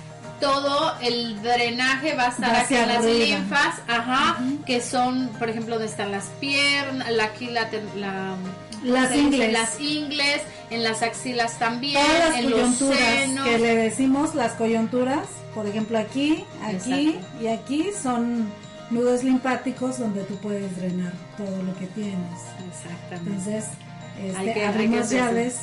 [0.41, 3.25] todo el drenaje va a estar Va aquí hacia en las arriba.
[3.37, 8.35] linfas, ajá, que son, por ejemplo, donde están las piernas, la, aquí la, la-
[8.83, 9.53] Las ingles.
[9.53, 13.47] las ingles, en las axilas también, Todas las en los coyunturas senos.
[13.47, 17.43] que le decimos las coyunturas, por ejemplo aquí, aquí Exacto.
[17.43, 18.51] y aquí son
[18.89, 22.17] nudos linfáticos donde tú puedes drenar todo lo que tienes.
[22.73, 23.29] Exactamente.
[23.29, 23.65] Entonces,
[24.21, 25.55] este, Hay que- hay que abrimos llaves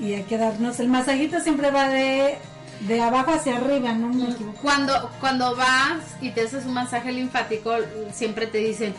[0.00, 0.78] y hay que darnos.
[0.80, 2.36] El masajito siempre va de,
[2.80, 4.58] de abajo hacia arriba, no me equivoco.
[4.60, 7.74] Cuando, cuando vas y te haces un masaje linfático,
[8.12, 8.94] siempre te dicen,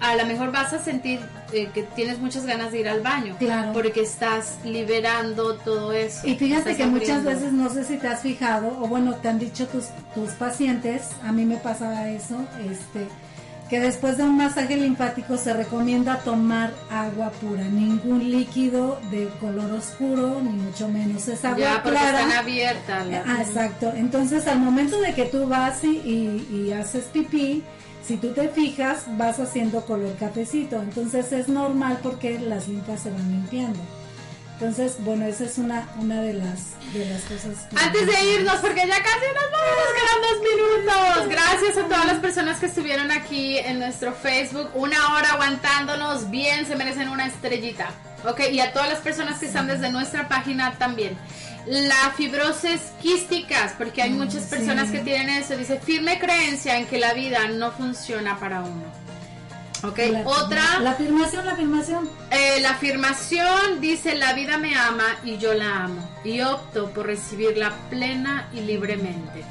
[0.00, 1.20] a lo mejor vas a sentir
[1.52, 3.36] eh, que tienes muchas ganas de ir al baño.
[3.38, 3.72] Claro.
[3.72, 6.26] Porque estás liberando todo eso.
[6.26, 9.38] Y fíjate que muchas veces, no sé si te has fijado, o bueno, te han
[9.38, 12.36] dicho tus, tus pacientes, a mí me pasaba eso,
[12.70, 13.08] este,
[13.68, 19.70] que después de un masaje linfático se recomienda tomar agua pura, ningún líquido de color
[19.72, 22.22] oscuro, ni mucho menos es agua Ya, porque clara.
[22.22, 23.06] están abiertas.
[23.06, 23.92] las- Ah, exacto.
[23.94, 27.62] Entonces, al momento de que tú vas y, y- y haces pipí,
[28.02, 30.80] si tú te fijas, vas haciendo color cafecito.
[30.80, 33.78] Entonces, es normal porque las linfas se van limpiando.
[34.60, 36.58] Entonces, bueno, esa es una, una de las
[36.92, 37.64] de las cosas.
[37.70, 41.28] que- Antes de irnos, porque ya casi nos vamos, quedan dos minutos.
[41.28, 46.66] Gracias a todas las personas que estuvieron aquí en nuestro Facebook, una hora aguantándonos bien,
[46.66, 47.90] se merecen una estrellita.
[48.28, 51.16] Ok, y a todas las personas que están desde nuestra página también.
[51.66, 54.48] La fibrosis quísticas, porque hay Mm, muchas sí.
[54.50, 58.82] personas que tienen eso, dice firme creencia en que la vida no funciona para uno.
[59.84, 60.80] Ok, La- otra.
[60.80, 62.10] La afirmación, la afirmación.
[62.30, 67.06] Eh, la afirmación dice la vida me ama y yo la amo y opto por
[67.06, 69.44] recibirla plena y libremente.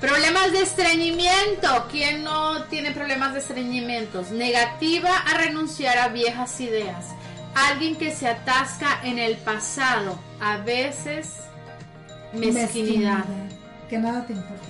[0.00, 1.88] Problemas de estreñimiento.
[1.90, 4.30] ¿Quién no tiene problemas de estreñimientos?
[4.30, 7.06] Negativa a renunciar a viejas ideas.
[7.54, 10.18] Alguien que se atasca en el pasado.
[10.40, 11.28] A veces
[12.32, 13.24] mezquinidad.
[13.88, 14.64] Que nada te importa.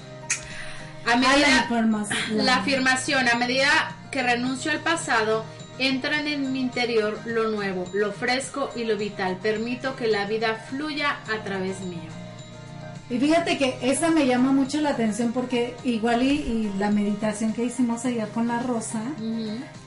[1.06, 2.44] A la medida, información.
[2.46, 5.44] la afirmación, a medida que renuncio al pasado,
[5.78, 9.38] entran en mi interior lo nuevo, lo fresco y lo vital.
[9.42, 12.10] Permito que la vida fluya a través mío.
[13.10, 17.52] Y fíjate que esa me llama mucho la atención porque igual y, y la meditación
[17.52, 19.02] que hicimos ayer con la rosa,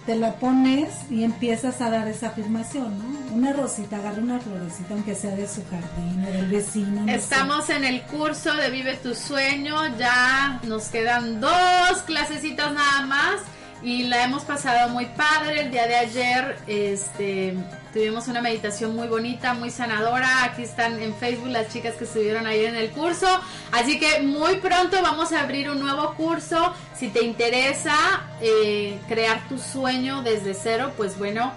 [0.05, 3.35] te la pones y empiezas a dar esa afirmación, ¿no?
[3.35, 7.01] Una rosita, agarra una florecita, aunque sea de su jardín o del vecino.
[7.01, 7.15] no sé.
[7.15, 13.41] Estamos en el curso de Vive tu Sueño, ya nos quedan dos clasecitas nada más
[13.85, 15.61] y la hemos pasado muy padre.
[15.61, 17.55] El día de ayer este,
[17.93, 20.43] tuvimos una meditación muy bonita, muy sanadora.
[20.43, 23.27] Aquí están en Facebook las chicas que estuvieron ayer en el curso.
[23.71, 26.73] Así que muy pronto vamos a abrir un nuevo curso.
[26.95, 27.95] Si te interesa
[28.41, 31.51] eh, crear tu sueño desde cero, pues bueno,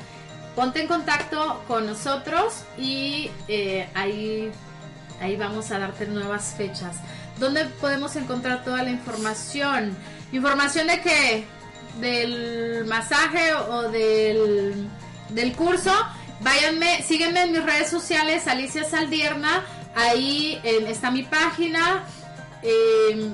[0.55, 4.51] ponte en contacto con nosotros y eh, ahí,
[5.23, 6.97] ahí vamos a darte nuevas fechas.
[7.39, 9.97] ¿Dónde podemos encontrar toda la información?
[10.31, 11.58] ¿Información de qué?
[12.01, 14.89] ¿Del masaje o del,
[15.31, 15.93] del curso?
[16.41, 19.65] Váyanme, síguenme en mis redes sociales, Alicia Saldierna.
[19.97, 22.05] Ahí eh, está mi página.
[22.63, 23.31] Eh,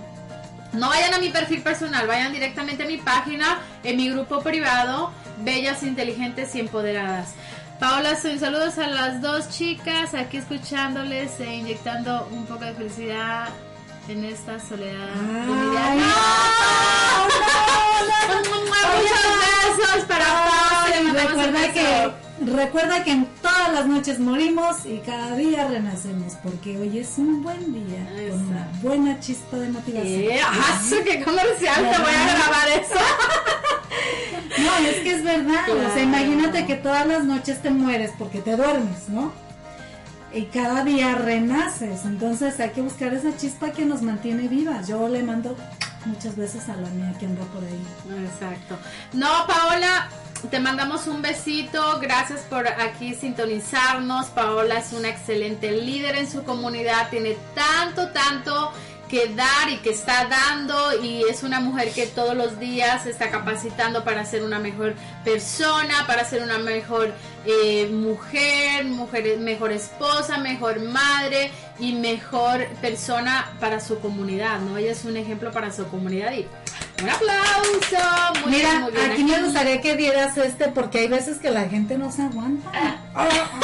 [0.72, 5.12] no vayan a mi perfil personal, vayan directamente a mi página, en mi grupo privado,
[5.38, 7.34] Bellas, Inteligentes y Empoderadas.
[7.78, 13.48] Paola, soy saludos a las dos chicas, aquí escuchándoles e inyectando un poco de felicidad
[14.09, 15.09] en esta soledad.
[15.16, 15.98] Ay,
[18.94, 19.26] Muchos
[19.78, 20.26] besos para
[21.00, 22.12] un recuerda que
[22.44, 27.42] recuerda que en todas las noches morimos y cada día renacemos porque hoy es un
[27.42, 30.20] buen día con una buena chispa de motivación.
[30.20, 32.94] Eh, ah, su, qué comercial, te voy a grabar eso.
[34.57, 35.68] No, es que es verdad.
[35.68, 39.32] O sea, imagínate que todas las noches te mueres porque te duermes, ¿no?
[40.35, 42.05] Y cada día renaces.
[42.05, 44.89] Entonces hay que buscar esa chispa que nos mantiene vivas.
[44.89, 45.57] Yo le mando
[46.07, 48.24] muchas veces a la mía que anda por ahí.
[48.24, 48.76] Exacto.
[49.12, 50.09] No, Paola,
[50.51, 52.01] te mandamos un besito.
[52.01, 54.26] Gracias por aquí sintonizarnos.
[54.26, 57.11] Paola es una excelente líder en su comunidad.
[57.11, 58.72] Tiene tanto, tanto
[59.14, 63.10] que dar y que está dando y es una mujer que todos los días se
[63.10, 64.94] está capacitando para ser una mejor
[65.24, 67.12] persona, para ser una mejor
[67.46, 74.78] eh, mujer, mujer, mejor esposa, mejor madre y mejor persona para su comunidad, ¿no?
[74.78, 76.48] Ella es un ejemplo para su comunidad y
[77.00, 78.40] un aplauso.
[78.42, 79.10] Muy Mira, bien, muy bien.
[79.12, 82.68] aquí me gustaría que dieras este porque hay veces que la gente no se aguanta.
[82.74, 82.96] Ah,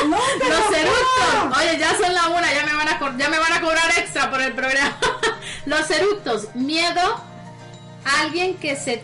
[0.08, 0.76] no, pero Los no.
[0.76, 1.58] eructos.
[1.58, 4.30] Oye, ya son la una, ya me van a ya me van a cobrar extra
[4.30, 4.96] por el programa.
[5.66, 7.00] Los eructos, miedo,
[8.20, 9.02] alguien que se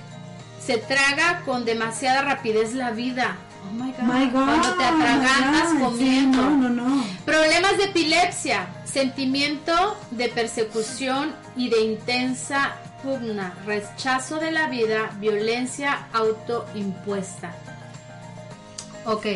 [0.64, 3.36] se traga con demasiada rapidez la vida.
[3.68, 4.02] Oh my God.
[4.02, 6.38] My God, Cuando te atragantas my God, comiendo.
[6.38, 7.04] sí, no, no, no.
[7.24, 12.72] Problemas de epilepsia, sentimiento de persecución y de intensa
[13.04, 17.52] pugna, rechazo de la vida, violencia autoimpuesta.
[19.04, 19.26] Ok,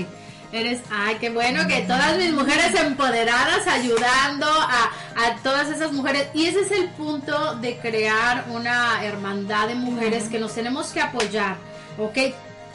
[0.53, 6.29] eres, ay, qué bueno que todas mis mujeres empoderadas ayudando a, a todas esas mujeres.
[6.35, 11.01] Y ese es el punto de crear una hermandad de mujeres que nos tenemos que
[11.01, 11.57] apoyar,
[11.99, 12.19] ok.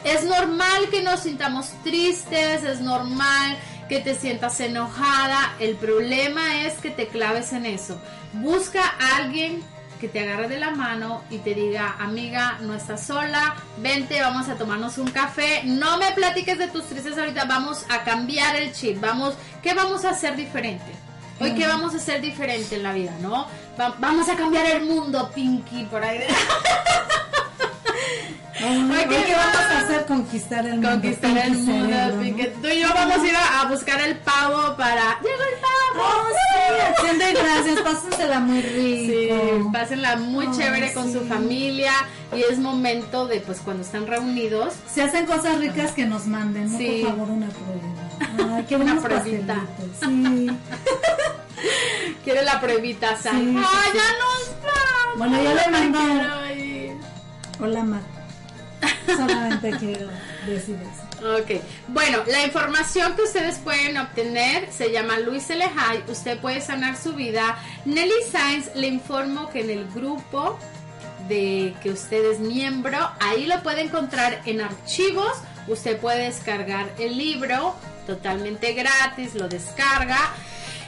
[0.04, 3.56] Es normal que nos sintamos tristes, es normal
[3.88, 5.54] que te sientas enojada.
[5.58, 8.00] El problema es que te claves en eso.
[8.34, 9.64] Busca a alguien
[10.00, 14.48] que te agarre de la mano y te diga, amiga, no estás sola, vente, vamos
[14.48, 15.62] a tomarnos un café.
[15.64, 19.00] No me platiques de tus tristes ahorita, vamos a cambiar el chip.
[19.00, 20.84] Vamos, ¿qué vamos a hacer diferente?
[21.40, 23.46] Hoy, ¿qué vamos a hacer diferente en la vida, no?
[23.78, 26.20] Va- vamos a cambiar el mundo, Pinky, por ahí.
[28.58, 30.06] Hoy, Ay, qué ¿qué vamos a hacer?
[30.06, 30.88] Conquistar el mundo.
[30.92, 31.96] Conquistar el mundo.
[32.62, 35.18] Tú y yo vamos a ir a buscar el pavo para...
[35.20, 35.95] ¡Llegó el pavo!
[37.06, 39.70] Sí, acción de gracias, pásensela muy Sí, rico.
[39.72, 41.26] pásenla muy Ay, chévere con su sí.
[41.28, 41.92] familia
[42.34, 46.72] y es momento de pues cuando están reunidos Si hacen cosas ricas que nos manden,
[46.72, 46.78] ¿no?
[46.78, 47.00] Sí.
[47.02, 48.56] Por favor, una prueba.
[48.56, 49.64] Ay, qué Una pruebita.
[50.00, 50.46] Sí.
[52.24, 53.16] quiere la pruebita.
[53.16, 53.98] Sí, sí, ¡Ah, sí.
[53.98, 55.18] ya nos vamos!
[55.18, 57.64] Bueno, ya le mando-.
[57.64, 58.00] Hola, Mar.
[59.06, 60.08] Solamente quiero
[60.46, 61.05] decir eso.
[61.22, 66.96] Ok, bueno, la información que ustedes pueden obtener se llama Luis Elejay, usted puede sanar
[66.96, 67.56] su vida.
[67.86, 70.58] Nelly Sainz, le informo que en el grupo
[71.28, 75.32] de que usted es miembro, ahí lo puede encontrar en archivos,
[75.68, 77.74] usted puede descargar el libro
[78.06, 80.18] totalmente gratis, lo descarga.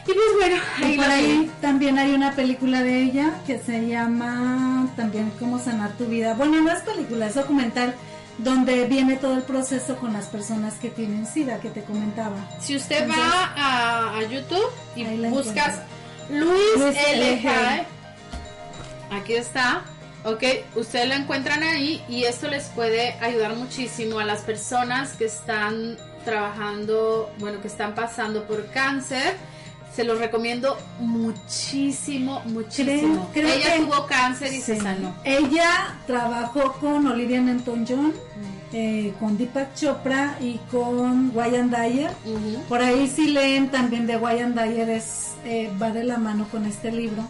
[0.06, 3.86] Y pues bueno, Y ahí por ahí también hay una película de ella que se
[3.86, 6.34] llama también Cómo sanar tu vida.
[6.34, 7.94] Bueno, no es película, es documental
[8.38, 12.36] donde viene todo el proceso con las personas que tienen SIDA que te comentaba.
[12.60, 15.80] Si usted Entonces- va a, a YouTube y la buscas.
[16.30, 17.44] Luis, Luis
[19.10, 19.82] aquí está,
[20.24, 20.42] ok,
[20.76, 25.96] ustedes lo encuentran ahí y esto les puede ayudar muchísimo a las personas que están
[26.24, 29.36] trabajando, bueno, que están pasando por cáncer.
[29.94, 33.28] Se los recomiendo muchísimo, muchísimo.
[33.32, 35.14] Creo- creo Ella que- tuvo cáncer y se sanó.
[35.24, 38.12] Ella trabajó con Olivia Newton-John,
[38.72, 42.10] eh, con Deepak Chopra y con Wayne Dyer.
[42.68, 46.64] Por ahí si leen también de Wayne Dyer es, eh, va de la mano con
[46.66, 47.24] este libro.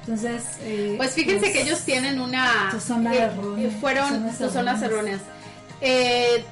[0.00, 2.68] Entonces, eh, Pues fíjense pues, que ellos tienen una...
[2.70, 4.82] Tu zona eh, errónea, eh, fueron tus zonas erróneas.
[4.82, 5.20] erróneas.
[5.80, 6.44] Eh,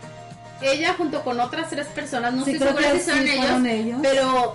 [0.63, 3.99] ella junto con otras tres personas, no Sí, estoy segura si son sí ellos, ellos.
[4.03, 4.55] pero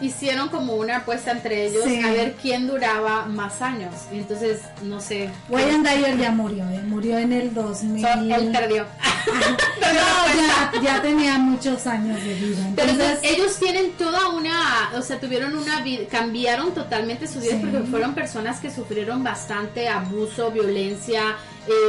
[0.00, 2.02] hicieron como una apuesta entre ellos Sí.
[2.02, 3.94] a ver quién duraba más años.
[4.12, 5.30] Y entonces, no sé.
[5.48, 8.02] Wayne Dyer ya murió, eh, murió en el 2000.
[8.02, 8.86] So, él perdió.
[9.80, 12.66] no, ya, ya tenía muchos años de vida.
[12.76, 17.52] Pero Entonces, ellos tienen toda una, o sea, tuvieron una vida, cambiaron totalmente su vida
[17.52, 17.58] Sí.
[17.62, 21.36] porque fueron personas que sufrieron bastante abuso, violencia,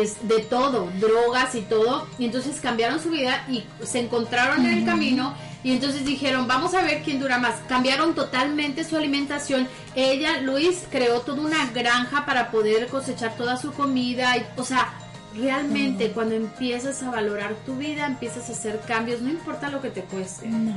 [0.01, 4.79] es, de todo, drogas y todo, y entonces cambiaron su vida y se encontraron en
[4.79, 5.35] el camino
[5.67, 7.55] y entonces dijeron, vamos a ver quién dura más.
[7.67, 9.67] Cambiaron totalmente su alimentación.
[9.95, 14.93] Ella, Luis, creó toda una granja para poder cosechar toda su comida, y, o sea,
[15.35, 19.89] realmente cuando empiezas a valorar tu vida, empiezas a hacer cambios, no importa lo que
[19.89, 20.47] te cueste.
[20.47, 20.71] no.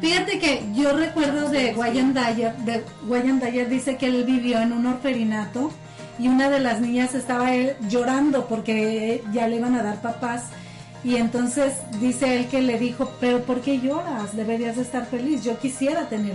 [0.00, 2.82] Fíjate que yo recuerdo de Wayne Dyer, de
[3.40, 5.70] Dyer dice que él vivió en un orferinato
[6.18, 10.46] y una de las niñas estaba él llorando porque ya le iban a dar papás
[11.04, 14.34] y entonces dice él que le dijo, pero ¿por qué lloras?
[14.34, 16.34] Deberías de estar feliz, yo quisiera tener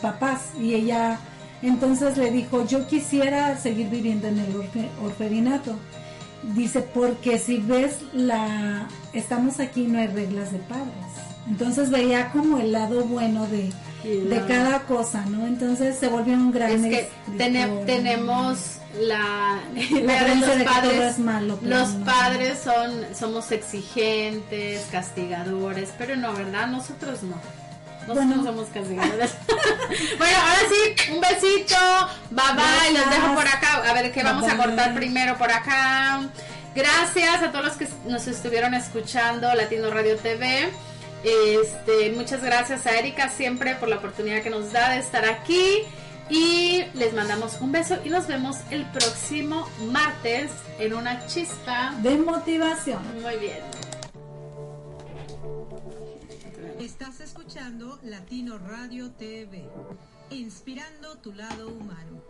[0.00, 1.18] papás y ella
[1.62, 4.88] entonces le dijo, yo quisiera seguir viviendo en el orfe-.
[6.54, 10.94] Dice, porque si ves la, estamos aquí, no hay reglas de padres.
[11.46, 13.70] Entonces veía como el lado bueno de,
[14.04, 15.46] de cada cosa, ¿no?
[15.46, 18.58] Entonces se volvió un gran Es que tenemos
[19.00, 19.60] la,
[20.02, 21.18] La los padres.
[21.18, 22.04] malo, los no.
[22.04, 26.66] padres son somos exigentes, castigadores, pero no, ¿verdad?
[26.68, 27.36] Nosotros no.
[28.06, 28.36] Nosotros Bueno.
[28.36, 29.30] no somos castigadores.
[30.18, 31.76] bueno, ahora sí, un besito.
[32.30, 32.98] Bye bye.
[32.98, 33.82] Los dejo por acá.
[33.88, 34.64] A ver qué vamos a Bye.
[34.66, 36.20] cortar primero por acá.
[36.74, 40.70] Gracias a todos los que nos estuvieron escuchando Latino Radio TV.
[41.24, 45.82] Este, muchas gracias a Erika siempre por la oportunidad que nos da de estar aquí.
[46.30, 51.92] Y les mandamos un beso y nos vemos el próximo martes en una chispa.
[52.02, 53.02] de motivación.
[53.20, 53.58] Muy bien.
[56.78, 59.68] Estás escuchando Latino Radio TV,
[60.30, 62.22] inspirando tu lado humano.